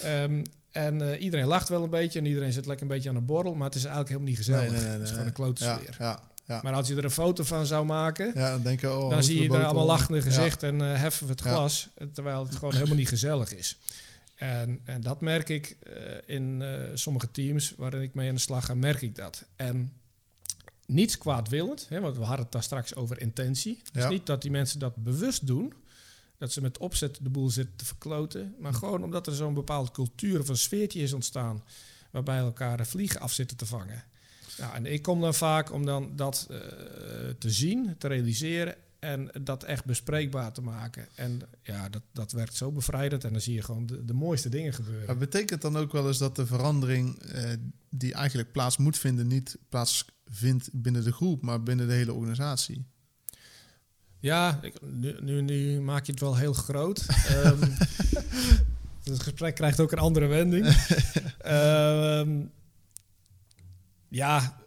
[0.02, 3.16] Ehm, en eh, iedereen lacht wel een beetje en iedereen zit lekker een beetje aan
[3.16, 4.92] een borrel, maar het is eigenlijk helemaal niet gezellig.
[4.92, 5.96] het is gewoon een klote sfeer.
[6.00, 6.60] ja, ja.
[6.64, 9.24] Maar als je er een foto van zou maken, ja, dan denk je, oh, dan
[9.24, 9.88] zie je de er allemaal al.
[9.88, 10.24] lachende Ja.
[10.24, 13.78] gezicht en eh, heffen we het glas, eh, terwijl het gewoon helemaal niet gezellig is.
[14.36, 15.78] En, en dat merk ik
[16.26, 16.64] in
[16.94, 19.46] sommige teams waarin ik mee aan de slag ga, merk ik dat.
[19.56, 19.94] En
[20.86, 23.82] niets kwaadwillend, hè, want we hadden het daar straks over intentie.
[23.94, 25.74] Is niet dat die mensen dat bewust doen,
[26.38, 29.92] dat ze met opzet de boel zitten te verkloten, maar gewoon omdat er zo'n bepaalde
[29.92, 31.64] cultuur of een sfeertje is ontstaan
[32.12, 34.04] waarbij elkaar de vliegen af zitten te vangen.
[34.58, 36.58] Nou, en ik kom dan vaak om dan dat eh,
[37.40, 41.08] te zien, te realiseren en dat echt bespreekbaar te maken.
[41.16, 44.50] En ja, dat, dat werkt zo bevrijdend en dan zie je gewoon de, de mooiste
[44.50, 45.06] dingen gebeuren.
[45.06, 47.52] Maar betekent dan ook wel eens dat de verandering eh,
[47.90, 52.86] die eigenlijk plaats moet vinden, niet plaatsvindt binnen de groep, maar binnen de hele organisatie?
[54.20, 57.06] Ja, ik, nu, nu, nu maak je het wel heel groot.
[57.28, 57.62] Ehm,
[59.04, 60.66] het gesprek krijgt ook een andere wending.
[61.40, 62.40] Ehm,
[64.08, 64.58] ja,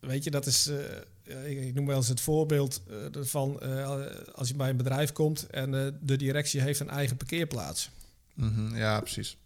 [0.00, 0.66] weet je, dat is.
[0.66, 4.76] eh, ik, ik noem wel eens het voorbeeld eh, van eh, als je bij een
[4.76, 5.70] bedrijf komt en
[6.02, 7.90] de directie heeft een eigen parkeerplaats.
[8.34, 9.36] Mhm, ja, precies.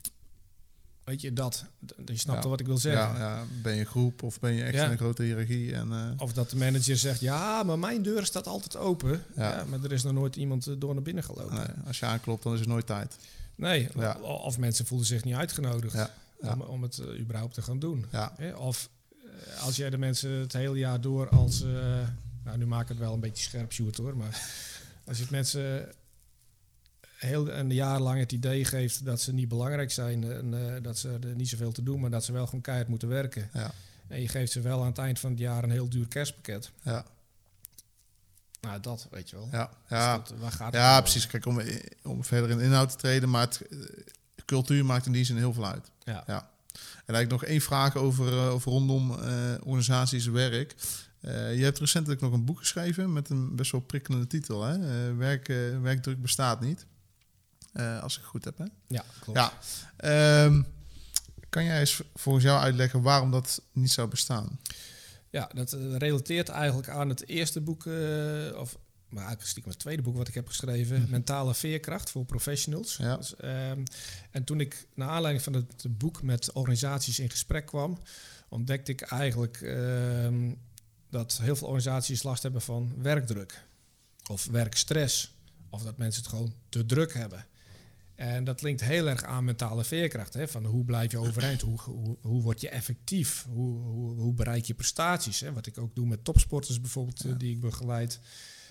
[1.04, 1.64] Weet je dat?
[2.04, 2.48] Je snapt Ja.
[2.48, 3.02] wat ik wil zeggen.
[3.18, 5.74] Ja, ja, ben je een groep of ben je echt in een grote hiërarchie?
[5.74, 9.22] En, eh, Of dat de manager zegt, ja, maar mijn deur staat altijd open.
[9.36, 9.64] Ja.
[9.68, 11.54] Maar er is nog nooit iemand eh, door naar binnen gelopen.
[11.54, 13.16] nee, als je aanklopt, dan is er nooit tijd.
[13.54, 13.88] Nee,
[14.22, 16.08] of mensen voelen zich niet uitgenodigd.
[16.36, 18.04] Om, om het eh, überhaupt te gaan doen.
[18.56, 18.88] Of
[19.60, 21.64] als jij de mensen het hele jaar door als...
[22.44, 24.16] nou, nu maak ik het wel een beetje scherp, Sjoerd, hoor.
[24.16, 24.40] Maar
[25.06, 25.88] als je het mensen
[27.24, 30.98] heel een jaar lang het idee geeft dat ze niet belangrijk zijn en eh, dat
[30.98, 33.48] ze er niet zoveel te doen, maar dat ze wel gewoon keihard moeten werken.
[33.52, 33.72] Ja.
[34.08, 36.70] En je geeft ze wel aan het eind van het jaar een heel duur kerstpakket.
[36.82, 37.04] Ja.
[38.60, 39.48] Nou, dat weet je wel.
[39.52, 40.16] Ja, Dus ja.
[40.18, 41.26] dat- waar gaat het ja precies.
[41.26, 41.60] Kijk, om,
[42.02, 43.78] om verder in de inhoud te treden, maar het, eh,
[44.44, 45.90] cultuur maakt in die zin heel veel uit.
[46.04, 46.24] Ja.
[46.26, 46.50] Ja.
[47.06, 50.74] En eigenlijk nog één vraag over, eh, over rondom eh, organisaties werk.
[51.54, 54.62] Je hebt recentelijk nog een boek geschreven met een best wel prikkelende titel.
[54.64, 55.14] Hè?
[55.14, 55.46] Werk,
[55.82, 56.86] werkdruk bestaat niet.
[57.74, 58.58] Eh, als ik het goed heb.
[58.58, 58.64] Hè?
[58.88, 59.38] Ja, klopt.
[59.38, 59.52] Ja.
[59.96, 60.62] Ehm,
[61.48, 64.58] kan jij eens volgens jou uitleggen waarom dat niet zou bestaan?
[65.30, 67.92] Ja, dat eh, relateert eigenlijk aan het eerste boek, eh,
[68.56, 68.76] of
[69.08, 72.96] maar eigenlijk stiekem het tweede boek wat ik heb geschreven, Mentale Veerkracht voor Professionals.
[72.96, 73.16] Ja.
[73.16, 73.84] Dus, ehm,
[74.30, 77.98] en toen ik naar aanleiding van het boek met organisaties in gesprek kwam,
[78.48, 80.52] ontdekte ik eigenlijk ehm,
[81.10, 83.64] dat heel veel organisaties last hebben van werkdruk
[84.30, 85.34] of werkstress.
[85.70, 87.46] Of dat mensen het gewoon te druk hebben.
[88.14, 90.34] En dat linkt heel erg aan mentale veerkracht.
[90.34, 90.48] Hè?
[90.48, 91.60] Van hoe blijf je overeind?
[91.60, 93.46] Hoe, hoe, hoe word je effectief?
[93.48, 95.40] Hoe, hoe, hoe bereik je prestaties?
[95.40, 95.52] Hè?
[95.52, 98.20] Wat ik ook doe met topsporters bijvoorbeeld, die ik begeleid.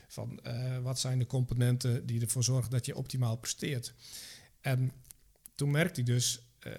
[0.08, 3.94] Van eh, wat zijn de componenten die ervoor zorgen dat je optimaal presteert?
[4.62, 4.92] En
[5.56, 6.72] toen merkte ik dus eh,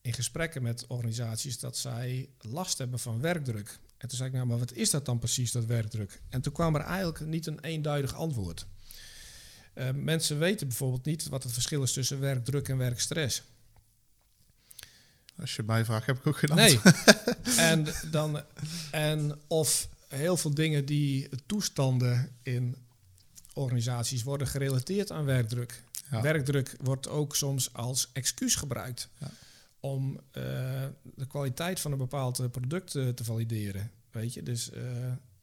[0.00, 3.78] in gesprekken met organisaties dat zij last hebben van werkdruk.
[3.96, 6.22] En toen zei ik, nou, maar wat is dat dan precies, dat werkdruk?
[6.28, 8.66] En toen kwam er eigenlijk niet een eenduidig antwoord.
[9.76, 13.42] Eh, mensen weten bijvoorbeeld niet wat het verschil is tussen werkdruk en werkstress.
[15.40, 16.56] Als je mij vraagt, heb ik ook gedaan.
[16.56, 16.80] Nee.
[17.70, 18.42] en, dan,
[18.90, 22.76] en of heel veel dingen die toestanden in
[23.52, 25.82] organisaties worden gerelateerd aan werkdruk.
[26.10, 26.22] Ja.
[26.22, 29.30] Werkdruk wordt ook soms als excuus gebruikt Ja.
[29.80, 30.42] om eh,
[31.02, 33.90] de kwaliteit van een bepaald product eh, te valideren.
[34.10, 34.70] Weet je, dus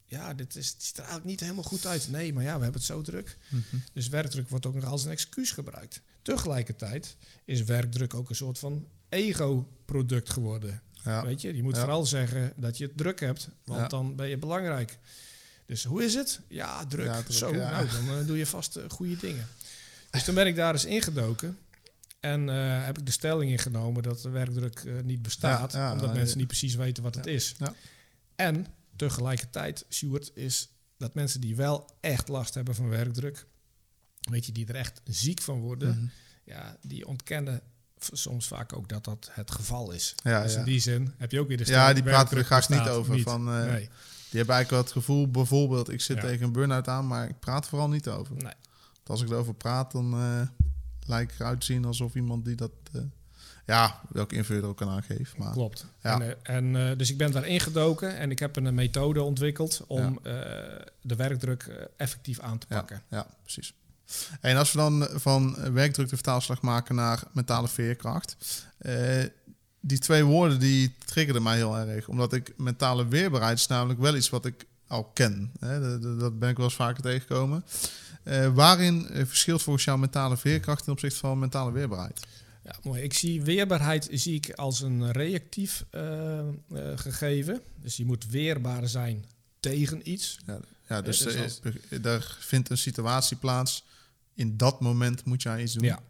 [0.06, 2.08] ja, dit is, het ziet er eigenlijk niet helemaal goed uit.
[2.10, 3.36] Nee, maar ja, we hebben het zo druk.
[3.48, 3.62] Mhm.
[3.92, 6.00] Dus werkdruk wordt ook nog als een excuus gebruikt.
[6.22, 10.82] Tegelijkertijd is werkdruk ook een soort van ego-product geworden.
[11.04, 11.24] Ja.
[11.24, 11.80] Weet je, je moet Ja.
[11.80, 13.88] vooral zeggen dat je het druk hebt, want Ja.
[13.88, 14.98] dan ben je belangrijk.
[15.66, 16.40] Dus hoe is het?
[16.48, 17.24] Ja, druk.
[17.28, 19.46] Zo, nou, dan eh, doe je vast eh, goede dingen.
[20.10, 21.58] Dus toen ben ik daar eens ingedoken.
[22.20, 25.74] En eh, heb ik de stelling ingenomen dat de werkdruk niet bestaat.
[25.74, 27.54] Omdat mensen niet precies weten wat het is.
[27.58, 27.74] Ja.
[28.36, 28.66] En
[28.96, 33.46] tegelijkertijd, Stuart, is dat mensen die wel echt last hebben van werkdruk...
[34.30, 35.88] weet je, die er echt ziek van worden...
[35.96, 36.06] Mhm.
[36.44, 37.60] ja, die ontkennen
[38.12, 40.14] soms vaak ook dat dat het geval is.
[40.22, 40.58] Ja, dus ja.
[40.58, 43.20] in die zin heb je ook weer de Ja, die praten er graag niet over.
[43.20, 43.88] Van, eh, nee,
[44.30, 46.22] Die hebben eigenlijk wel het gevoel, bijvoorbeeld, ik zit Ja.
[46.22, 48.34] tegen een burn-out aan, maar ik praat vooral niet over.
[48.36, 48.52] nee.
[48.94, 50.40] Want als ik erover praat, dan eh
[51.06, 52.70] lijkt ik eruit zien alsof iemand die dat...
[52.92, 53.00] eh,
[53.66, 55.36] ja, welke invulling er ook aan aangeeft.
[55.36, 55.86] Maar, Klopt.
[56.02, 56.20] Ja.
[56.20, 59.84] En, eh, en, eh, dus ik ben daar ingedoken en ik heb een methode ontwikkeld
[59.86, 60.32] om eh,
[61.02, 62.76] de werkdruk eh, effectief aan te Ja.
[62.76, 63.02] pakken.
[63.10, 63.74] ja, precies.
[64.40, 68.36] En als we dan van werkdruk de vertaalslag maken naar mentale veerkracht.
[68.78, 69.22] eh,
[69.86, 72.08] die twee woorden die triggerden mij heel erg.
[72.08, 75.52] Omdat ik mentale weerbaarheid is namelijk wel iets wat ik al ken.
[75.60, 77.64] Hè, dat- ben ik wel eens vaker tegengekomen.
[78.22, 82.26] Eh, waarin eh, verschilt volgens jou mentale veerkracht ten opzichte van mentale weerbaarheid?
[82.64, 83.02] Ja, mooi.
[83.02, 86.46] Ik zie weerbaarheid zie ik als een reactief eh, eh,
[86.94, 87.60] gegeven.
[87.80, 89.24] Dus je moet weerbaar zijn
[89.60, 90.38] tegen iets.
[90.46, 93.84] Ja, ja dus dus als- eh, er vindt een situatie plaats.
[94.34, 95.84] In dat moment moet jij iets doen.
[95.84, 96.02] Ja.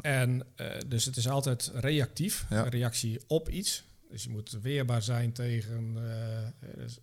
[0.00, 2.64] En eh, dus het is altijd reactief, Ja.
[2.64, 3.82] een reactie op iets.
[4.10, 5.96] Dus je moet weerbaar zijn tegen,
[6.76, 6.98] dus,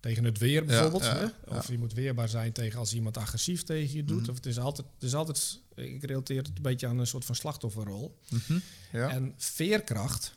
[0.00, 1.02] tegen het weer bijvoorbeeld.
[1.02, 1.24] hè?
[1.46, 4.20] Of je moet weerbaar zijn tegen als iemand agressief tegen je doet.
[4.20, 4.30] Mhm.
[4.30, 7.24] Of het is altijd, het is altijd, ik relateer het een beetje aan een soort
[7.24, 8.18] van slachtofferrol.
[8.30, 8.58] Mhm.
[8.92, 9.08] ja.
[9.10, 10.34] En veerkracht,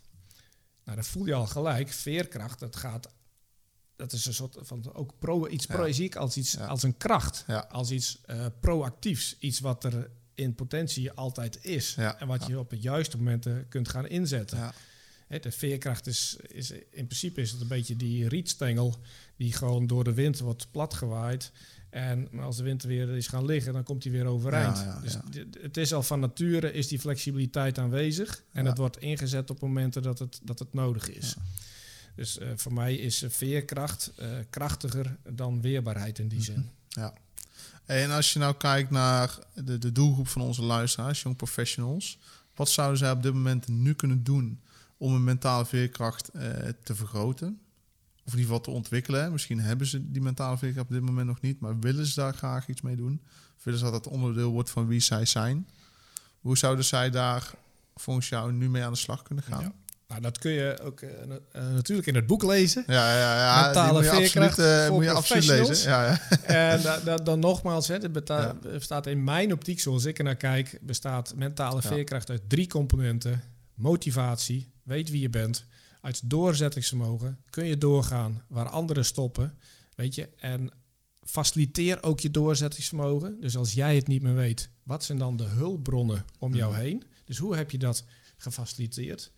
[0.83, 1.89] nou dat voel je al gelijk.
[1.89, 3.09] Veerkracht, dat gaat,
[3.95, 5.93] dat is een soort van ook pro, iets pro, Ja.
[5.93, 6.65] zie ik als iets Ja.
[6.65, 12.27] als een kracht, als iets eh, proactiefs, iets wat er in potentie altijd is en
[12.27, 14.73] wat je op het juiste momenten kunt gaan inzetten.
[15.41, 18.97] De veerkracht is, is in principe is het een beetje die rietstengel
[19.35, 21.51] die gewoon door de wind wordt platgewaaid.
[21.89, 24.77] En als de wind weer is gaan liggen, dan komt hij weer overeind.
[24.77, 25.43] Ja, ja, dus ja.
[25.61, 28.43] het is al van nature is die flexibiliteit aanwezig.
[28.51, 31.35] En het wordt ingezet op momenten dat het, dat het nodig is.
[32.15, 36.69] Dus eh, voor mij is eh, veerkracht eh, krachtiger dan weerbaarheid in die zin.
[36.87, 37.13] Ja.
[37.85, 42.19] En als je nou kijkt naar de, de doelgroep van onze luisteraars, young professionals,
[42.55, 44.59] wat zouden zij op dit moment nu kunnen doen
[44.97, 46.29] om hun mentale veerkracht
[46.83, 47.59] te vergroten?
[48.29, 49.31] Of in ieder geval te ontwikkelen.
[49.31, 52.33] Misschien hebben ze die mentale veerkracht op dit moment nog niet, maar willen ze daar
[52.33, 53.21] graag iets mee doen?
[53.57, 55.67] Of willen ze dat dat onderdeel wordt van wie zij zijn?
[56.39, 57.51] Hoe zouden zij daar
[57.95, 59.61] volgens jou nu mee aan de slag kunnen gaan?
[59.61, 59.73] Ja.
[60.07, 61.09] Nou, dat kun je ook uh,
[61.51, 62.83] natuurlijk in het boek lezen.
[62.87, 63.65] Ja, ja, ja.
[63.65, 65.89] Mentale die moet je absoluut, uh, moet je absoluut lezen.
[65.89, 66.19] Ja, ja.
[66.73, 68.55] En da, da, dan nogmaals, hè, het ja.
[68.61, 73.43] bestaat in mijn optiek, zoals ik er naar kijk, bestaat mentale veerkracht uit drie componenten.
[73.73, 75.65] Motivatie, weet wie je bent.
[76.01, 79.57] Uit doorzettingsvermogen kun je doorgaan waar anderen stoppen.
[79.95, 80.71] Weet je, en
[81.23, 83.41] faciliteer ook je doorzettingsvermogen.
[83.41, 87.03] Dus als jij het niet meer weet, wat zijn dan de hulpbronnen om jou heen?
[87.25, 88.03] Dus hoe heb je dat
[88.37, 89.31] gefaciliteerd?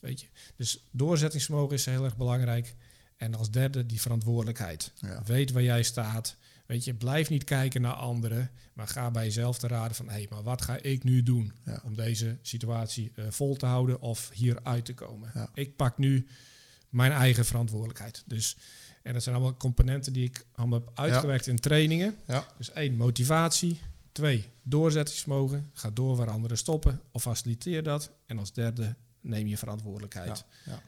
[0.00, 0.26] Weet je?
[0.56, 2.74] Dus doorzettingsvermogen is heel erg belangrijk.
[3.16, 4.92] En als derde die verantwoordelijkheid.
[5.24, 6.36] Weet waar jij staat.
[6.68, 10.12] Weet je, blijf niet kijken naar anderen, maar ga bij jezelf te raden van, hé,
[10.12, 11.52] hey, maar wat ga ik nu doen
[11.84, 15.32] om deze situatie uh, vol te houden of hieruit te komen?
[15.54, 16.26] Ik pak nu
[16.88, 18.22] mijn eigen verantwoordelijkheid.
[18.26, 18.56] Dus,
[19.02, 22.16] en dat zijn allemaal componenten die ik allemaal heb uitgewerkt in trainingen.
[22.56, 23.80] Dus één, motivatie.
[24.12, 25.70] Twee, doorzettingsvermogen.
[25.72, 28.10] Ga door waar anderen stoppen of faciliteer dat.
[28.26, 30.44] En als derde, neem je verantwoordelijkheid.
[30.64, 30.82] Ja,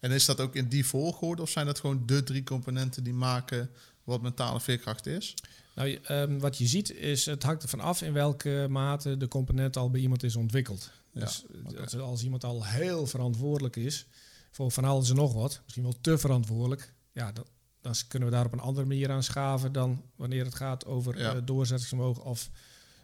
[0.00, 3.14] En is dat ook in die volgorde of zijn dat gewoon de drie componenten die
[3.14, 3.70] maken
[4.10, 5.34] wat mentale veerkracht is?
[5.74, 9.76] Nou, um, wat je ziet is, het hangt ervan af in welke mate de component
[9.76, 10.90] al bij iemand is ontwikkeld.
[11.12, 12.00] Ja, dus okay.
[12.00, 14.06] als iemand al heel verantwoordelijk is
[14.50, 17.44] voor van alles en nog wat, misschien wel te verantwoordelijk, ja, dan,
[17.80, 21.18] dan kunnen we daar op een andere manier aan schaven dan wanneer het gaat over
[21.18, 21.34] ja.
[21.34, 22.50] uh, doorzettingsvermogen of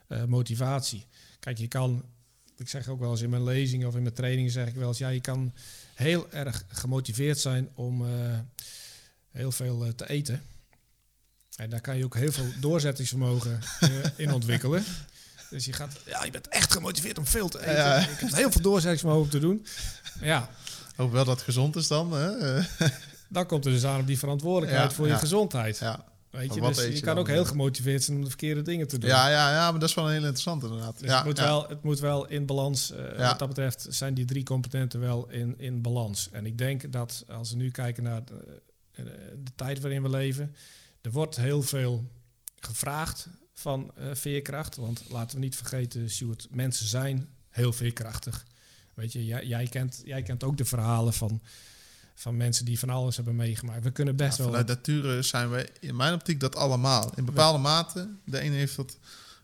[0.09, 1.07] uh, motivatie.
[1.41, 2.05] Kijk, je kan
[2.57, 4.89] ik zeg ook wel eens in mijn lezingen of in mijn trainingen zeg ik wel
[4.89, 5.53] eens, ja, je kan
[5.95, 8.39] heel erg gemotiveerd zijn om uh,
[9.31, 10.43] heel veel te eten.
[11.57, 14.85] En daar kan je ook heel veel doorzettingsvermogen uh, in ontwikkelen.
[15.51, 17.73] Dus je gaat, ja, je bent echt gemotiveerd om veel te eten.
[17.73, 17.99] Ja.
[17.99, 19.67] Je hebt heel veel doorzettingsvermogen te doen.
[20.21, 20.49] Ja.
[20.97, 22.13] Hoop wel dat het gezond is dan.
[22.13, 22.61] Hè?
[23.29, 25.79] dan komt er dus aan op die verantwoordelijkheid voor je gezondheid.
[25.79, 26.05] Ja.
[26.37, 29.11] Weet je, dus je, kan ook heel gemotiveerd zijn om de verkeerde dingen te doen.
[29.11, 30.99] Ja, ja, ja maar dat is wel heel interessant inderdaad.
[30.99, 34.15] Dus ja, het, moet Wel, het moet wel in balans, uh, wat dat betreft zijn
[34.15, 36.29] die drie componenten wel in, in balans.
[36.33, 39.05] En ik denk dat als we nu kijken naar de, eh,
[39.45, 40.55] de tijd waarin we leven,
[41.07, 42.11] er wordt heel veel
[42.57, 44.77] gevraagd van uh, veerkracht.
[44.77, 48.45] Want laten we niet vergeten, Stuart, mensen zijn heel veerkrachtig.
[48.95, 51.41] Weet je, jij, jij, kent, jij kent ook de verhalen van
[52.15, 53.85] van mensen die van alles hebben meegemaakt.
[53.85, 54.47] We kunnen best wel.
[54.47, 57.13] Vanuit nature zijn we in mijn optiek dat allemaal.
[57.17, 58.09] In bepaalde mate.
[58.25, 58.99] De ene heeft wat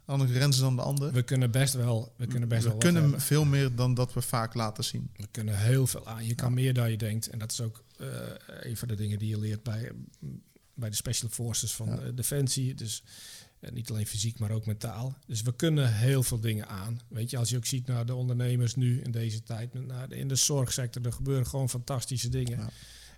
[0.04, 1.12] andere grenzen dan de ander.
[1.12, 2.12] We kunnen best wel.
[2.16, 2.78] We kunnen best we wel.
[2.78, 5.10] kunnen veel meer dan dat we vaak laten zien.
[5.16, 6.26] We kunnen heel veel aan.
[6.26, 7.28] Je kan meer dan je denkt.
[7.28, 8.08] En dat is ook uh,
[8.60, 9.92] een van de dingen die je leert bij,
[10.74, 12.10] bij de Special Forces van ja.
[12.12, 12.74] Defensie.
[12.74, 13.02] Dus
[13.62, 15.14] en niet alleen fysiek, maar ook mentaal.
[15.26, 17.00] Dus we kunnen heel veel dingen aan.
[17.08, 20.16] Weet je, als je ook ziet naar de ondernemers nu in deze tijd, naar de,
[20.16, 22.58] in de zorgsector, er gebeuren gewoon fantastische dingen.
[22.58, 22.70] Ja.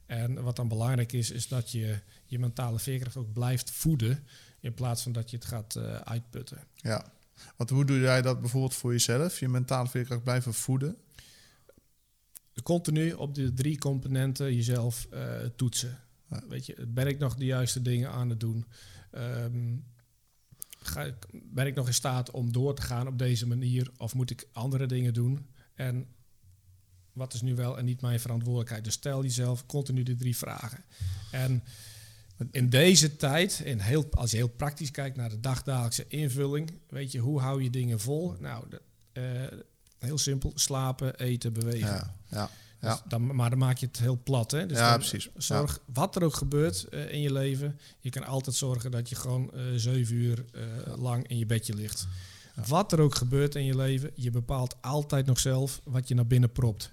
[0.07, 4.27] En wat dan belangrijk is, is dat je je mentale veerkracht ook blijft voeden,
[4.61, 6.59] in plaats van dat je het gaat uh, uitputten.
[6.75, 7.13] Ja,
[7.57, 10.97] want hoe doe jij dat bijvoorbeeld voor jezelf, je mentale veerkracht blijven voeden?
[12.63, 15.99] Continu op de drie componenten jezelf uh, toetsen.
[16.49, 18.65] Weet je, ben ik nog de juiste dingen aan het doen?
[19.13, 19.85] Um,
[20.79, 23.91] ga, ben ik nog in staat om door te gaan op deze manier?
[23.97, 25.47] Of moet ik andere dingen doen?
[25.75, 26.07] En
[27.13, 28.85] wat is nu wel en niet mijn verantwoordelijkheid?
[28.85, 30.85] Dus stel jezelf continu de drie vragen.
[31.31, 31.63] En
[32.51, 37.13] in deze tijd, in heel, als je heel praktisch kijkt naar de dagdagelijkse invulling, weet
[37.13, 38.37] je, hoe hou je dingen vol?
[38.39, 38.83] Nou, de,
[39.53, 39.59] uh,
[39.99, 41.89] heel simpel, slapen, eten, bewegen.
[41.89, 42.51] Ja, ja.
[42.85, 42.93] Ja.
[42.93, 44.51] Dus dan, maar dan maak je het heel plat.
[44.51, 44.67] Hè?
[44.67, 45.29] Dus ja, precies.
[45.37, 49.15] Zorg, wat er ook gebeurt uh, in je leven, je kan altijd zorgen dat je
[49.15, 50.63] gewoon uh, zeven uur uh,
[50.97, 52.07] lang in je bedje ligt.
[52.57, 52.63] Ja.
[52.67, 56.27] Wat er ook gebeurt in je leven, je bepaalt altijd nog zelf wat je naar
[56.27, 56.93] binnen propt.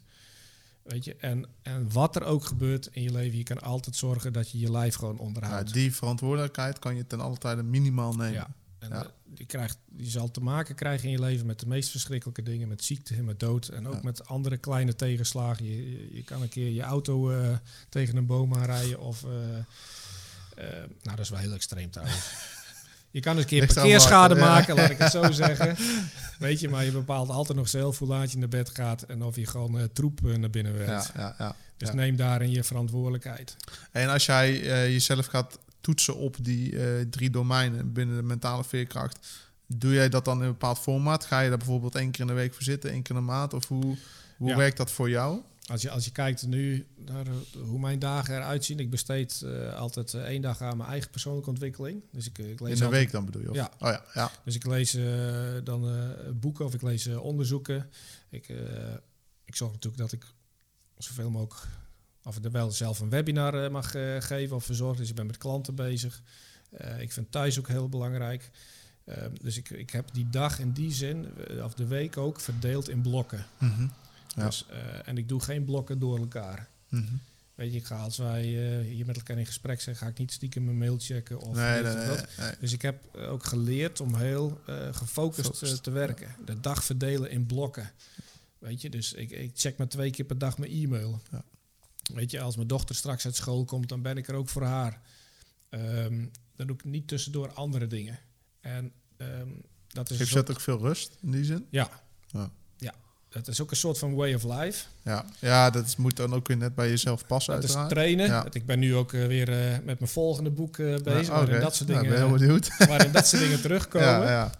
[0.83, 4.33] Weet je, en, en wat er ook gebeurt in je leven, je kan altijd zorgen
[4.33, 5.67] dat je je lijf gewoon onderhoudt.
[5.67, 8.55] Ja, die verantwoordelijkheid kan je ten alle tijde minimaal nemen.
[8.81, 9.05] En ja.
[9.33, 12.67] je, krijgt, je zal te maken krijgen in je leven met de meest verschrikkelijke dingen.
[12.67, 13.99] Met ziekte, met dood en ook ja.
[14.03, 15.65] met andere kleine tegenslagen.
[15.65, 17.55] Je, je kan een keer je auto uh,
[17.89, 19.23] tegen een boom aanrijden of...
[19.23, 22.19] Uh, uh, nou, dat is wel heel extreem trouwens.
[23.11, 25.75] Je kan een keer parkeerschade maken, laat ik het zo zeggen.
[26.39, 29.23] Weet je, maar je bepaalt altijd nog zelf hoe laat je naar bed gaat en
[29.23, 31.11] of je gewoon troep naar binnen werkt.
[31.15, 33.55] Ja, ja, ja, dus neem daarin je verantwoordelijkheid.
[33.91, 34.59] En als jij
[34.91, 39.19] jezelf gaat toetsen op die uh, drie domeinen binnen de mentale veerkracht.
[39.67, 41.25] Doe jij dat dan in een bepaald format?
[41.25, 43.27] Ga je daar bijvoorbeeld één keer in de week voor zitten, één keer in de
[43.27, 43.53] maand?
[43.53, 43.97] Of hoe,
[44.37, 44.55] hoe ja.
[44.55, 45.41] werkt dat voor jou?
[45.65, 47.25] Als je, als je kijkt nu naar
[47.63, 51.09] hoe mijn dagen eruit zien, ik besteed uh, altijd uh, één dag aan mijn eigen
[51.09, 52.03] persoonlijke ontwikkeling.
[52.11, 53.49] Dus ik, ik lees in de week dan bedoel je?
[53.49, 53.55] Of?
[53.55, 53.71] Ja.
[53.79, 54.31] Oh, ja, ja.
[54.45, 54.97] Dus ik lees
[55.63, 57.89] dan boeken of ik lees onderzoeken.
[58.29, 58.47] Ik,
[59.45, 60.25] ik zorg natuurlijk dat ik
[60.97, 61.67] zoveel mogelijk
[62.23, 64.97] of ik er wel zelf een webinar uh, mag uh, geven of verzorgen.
[64.97, 66.21] Dus ik ben met klanten bezig.
[66.81, 68.49] Uh, ik vind thuis ook heel belangrijk.
[69.41, 71.27] dus ik, ik heb die dag in die zin,
[71.63, 73.45] of de week ook, verdeeld in blokken.
[73.57, 73.91] Mm -hmm.
[74.35, 74.45] Ja.
[74.45, 76.67] Dus, eh, en ik doe geen blokken door elkaar.
[76.89, 77.13] Mhm.
[77.55, 80.17] Weet je, ik ga als wij eh, hier met elkaar in gesprek zijn, ga ik
[80.17, 81.39] niet stiekem mijn mail checken.
[81.39, 82.27] Of Nee, dit nee, of nee, dat.
[82.37, 82.51] nee.
[82.59, 86.35] Dus ik heb eh, ook geleerd om heel eh, gefocust eh, Gefocust, te werken.
[86.45, 87.91] De dag verdelen in blokken.
[88.59, 91.21] Weet je, dus ik, ik check maar twee keer per dag mijn e-mail.
[91.31, 91.43] Ja.
[92.13, 94.63] Weet je, als mijn dochter straks uit school komt, dan ben ik er ook voor
[94.63, 95.01] haar.
[95.69, 98.19] Ehm, dan doe ik niet tussendoor andere dingen.
[98.61, 99.47] En ehm,
[99.87, 101.67] dat is Geeft soort- dat ook veel rust in die zin?
[101.69, 101.89] ja.
[102.27, 102.51] Ja.
[102.77, 102.93] ja,
[103.29, 104.85] dat is ook een soort van way of life.
[105.03, 108.25] Ja, ja dat is, moet dan ook weer net bij jezelf passen Dat is trainen.
[108.25, 108.45] Ja.
[108.51, 111.53] Ik ben nu ook eh, weer eh, met mijn volgende boek eh, bezig, Ja, waarin,
[111.53, 111.59] oké.
[111.63, 112.77] dat soort Nou, dingen, ik ben heel benieuwd.
[112.87, 114.07] waarin dat soort dingen terugkomen.
[114.07, 114.51] ja, ja.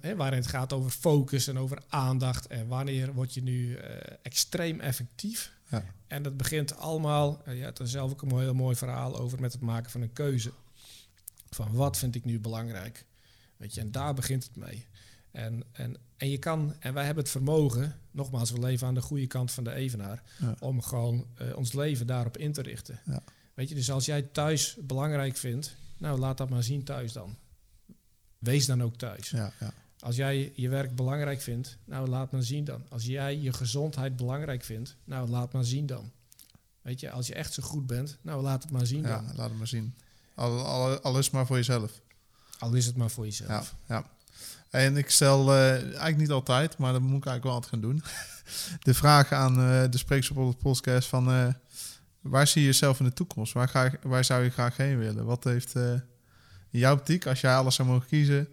[0.00, 2.46] Hè, waarin het gaat over focus en over aandacht.
[2.46, 3.78] En wanneer word je nu
[4.22, 5.52] extreem effectief?
[5.70, 5.84] Ja.
[6.06, 9.52] En dat begint allemaal, je hebt er zelf ook een heel mooi verhaal over met
[9.52, 10.52] het maken van een keuze.
[11.50, 13.04] Van wat vind ik nu belangrijk?
[13.56, 14.86] Weet je, en daar begint het mee.
[15.30, 19.00] En, en, en je kan, en wij hebben het vermogen, nogmaals, we leven aan de
[19.02, 20.56] goede kant van de evenaar, Ja.
[20.58, 23.00] om gewoon eh, ons leven daarop in te richten.
[23.04, 23.22] Ja.
[23.54, 27.36] Weet je, dus als jij thuis belangrijk vindt, nou laat dat maar zien thuis dan.
[28.38, 29.30] Wees dan ook thuis.
[29.30, 29.72] Ja, ja.
[30.00, 32.82] Als jij je werk belangrijk vindt, nou laat maar zien dan.
[32.88, 36.10] Als jij je gezondheid belangrijk vindt, nou laat maar zien dan.
[36.82, 39.36] Weet je, als je echt zo goed bent, nou laat het maar zien ja dan.
[39.36, 39.94] laat het maar zien.
[40.34, 42.00] Al, al, alles maar voor jezelf.
[42.58, 43.74] Al is het maar voor jezelf.
[43.86, 44.10] Ja, ja.
[44.70, 47.80] En ik stel eh, eigenlijk niet altijd, maar dat moet ik eigenlijk wel altijd gaan
[47.80, 48.02] doen.
[48.88, 51.30] De vraag aan eh, de sprekers op de podcast van...
[51.30, 51.46] eh,
[52.20, 53.52] waar zie je jezelf in de toekomst?
[53.52, 55.24] Waar, ga, waar zou je graag heen willen?
[55.24, 55.74] Wat heeft
[56.70, 58.48] jouw optiek, als jij alles zou mogen kiezen...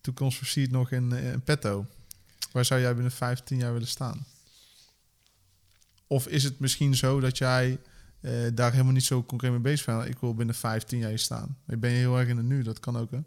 [0.00, 0.98] toekomst voorziet nog eh,
[1.32, 1.86] in petto?
[2.52, 4.26] Waar zou jij binnen 15 jaar willen staan?
[6.06, 7.78] Of is het misschien zo dat jij
[8.20, 10.04] eh, daar helemaal niet zo concreet mee bezig bent?
[10.04, 11.58] Ik wil binnen 15 jaar staan.
[11.64, 12.62] Maar ben heel erg in het nu?
[12.62, 13.18] Dat kan ook, hè?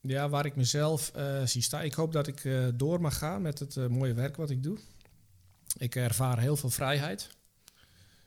[0.00, 1.84] Ja, waar ik mezelf eh, zie staan.
[1.84, 4.78] Ik hoop dat ik door mag gaan met het mooie werk wat ik doe.
[5.78, 7.28] Ik ervaar heel veel vrijheid.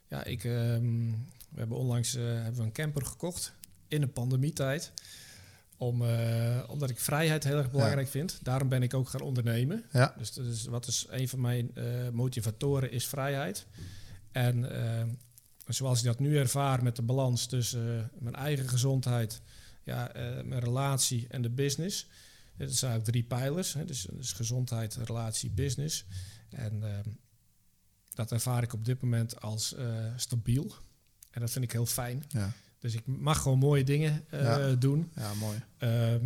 [0.08, 1.12] Ja, ik, ehm,
[1.50, 3.58] we hebben onlangs hebben we een camper gekocht
[3.90, 4.92] in de pandemietijd.
[5.78, 8.40] Om, eh, omdat ik vrijheid heel erg belangrijk vind.
[8.44, 9.84] Daarom ben ik ook gaan ondernemen.
[9.92, 10.14] Ja.
[10.18, 13.66] Dus, dat is, wat is een van mijn eh, motivatoren is vrijheid.
[14.32, 15.06] En eh,
[15.68, 19.42] zoals ik dat nu ervaar met de balans tussen mijn eigen gezondheid,
[19.84, 20.12] ja,
[20.46, 22.08] mijn relatie en de business.
[22.58, 23.74] Dit zijn eigenlijk drie pijlers.
[23.74, 26.06] Hè, dus, dus gezondheid, relatie, business.
[26.50, 26.84] En
[28.10, 29.76] dat ervaar ik op dit moment als
[30.16, 30.76] stabiel.
[31.32, 32.24] En dat vind ik heel fijn.
[32.28, 34.76] Ja, Dus ik mag gewoon mooie dingen eh, Ja.
[34.76, 35.12] doen.
[35.16, 35.58] ja mooi.
[35.78, 36.26] Ehm,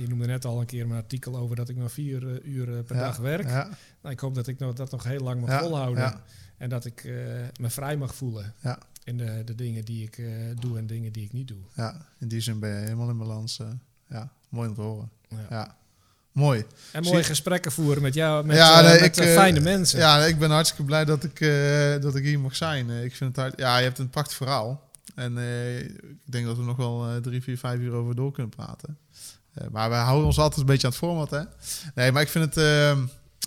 [0.00, 2.82] je noemde net al een keer een artikel over dat ik maar vier uur eh,
[2.84, 3.46] per Ja, dag werk.
[3.48, 3.68] Ja,
[4.02, 6.20] Nou, ik hoop dat ik nog, dat nog heel lang mag volhouden.
[6.56, 7.12] En dat ik eh,
[7.60, 8.78] me vrij mag voelen Ja.
[9.04, 10.22] in de, de dingen die ik
[10.60, 11.58] doe en dingen die ik niet doe.
[11.74, 13.60] ja, in die zin ben je helemaal in balans.
[14.08, 15.10] ja, mooi om te horen.
[15.50, 15.76] Ja.
[16.32, 16.64] Mooi.
[16.92, 19.98] En mooie Zie- gesprekken voeren met jou, met, Ja, met ik, fijne mensen.
[19.98, 21.38] Ja, ik ben hartstikke blij dat ik,
[22.02, 22.90] dat ik hier mag zijn.
[22.90, 24.87] Ik vind het hard, ja, je hebt een prachtig verhaal.
[25.14, 28.32] En eh, ik denk dat we nog wel eh, drie, vier, vijf uur over door
[28.32, 28.98] kunnen praten.
[29.52, 31.42] Eh, maar we houden ons altijd een beetje aan het format, hè?
[31.94, 32.64] Nee, maar ik vind het...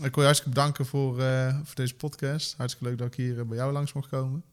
[0.02, 1.16] ik wil je hartstikke bedanken voor,
[1.64, 2.54] voor deze podcast.
[2.58, 4.44] Hartstikke leuk dat ik hier bij jou langs mocht komen.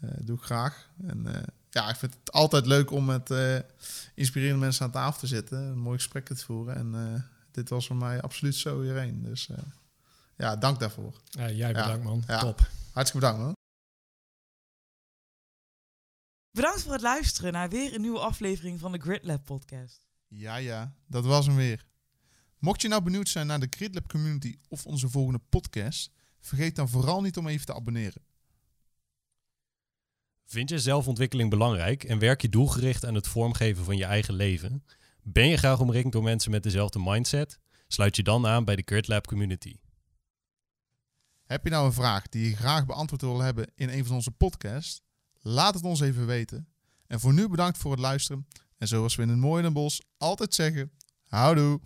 [0.00, 0.88] Doe ik graag.
[1.06, 1.26] En
[1.70, 3.34] ja, ik vind het altijd leuk om met
[4.14, 5.58] inspirerende mensen aan tafel te zitten.
[5.58, 6.76] Een mooi gesprek te voeren.
[6.76, 9.22] En dit was voor mij absoluut zo hierheen.
[9.22, 9.48] Dus
[10.36, 11.12] ja, dank daarvoor.
[11.30, 12.38] Ja, jij bedankt man, Ja.
[12.38, 12.68] top.
[12.92, 13.55] Hartstikke bedankt, man.
[16.56, 20.06] Bedankt voor het luisteren naar weer een nieuwe aflevering van de Grid Lab podcast.
[20.28, 21.86] Ja, ja, dat was hem weer.
[22.58, 26.88] Mocht je nou benieuwd zijn naar de GridLab community of onze volgende podcast, vergeet dan
[26.88, 28.22] vooral niet om even te abonneren.
[30.44, 34.84] Vind je zelfontwikkeling belangrijk en werk je doelgericht aan het vormgeven van je eigen leven?
[35.22, 37.58] Ben je graag omringd door mensen met dezelfde mindset?
[37.88, 39.76] Sluit je dan aan bij de GridLab community.
[41.44, 44.30] Heb je nou een vraag die je graag beantwoord wil hebben in een van onze
[44.30, 45.04] podcasts?
[45.48, 46.68] Laat het ons even weten.
[47.06, 48.46] En voor nu bedankt voor het luisteren.
[48.78, 50.90] En zoals we in het mooie Den Bos altijd zeggen,
[51.24, 51.80] houdoe!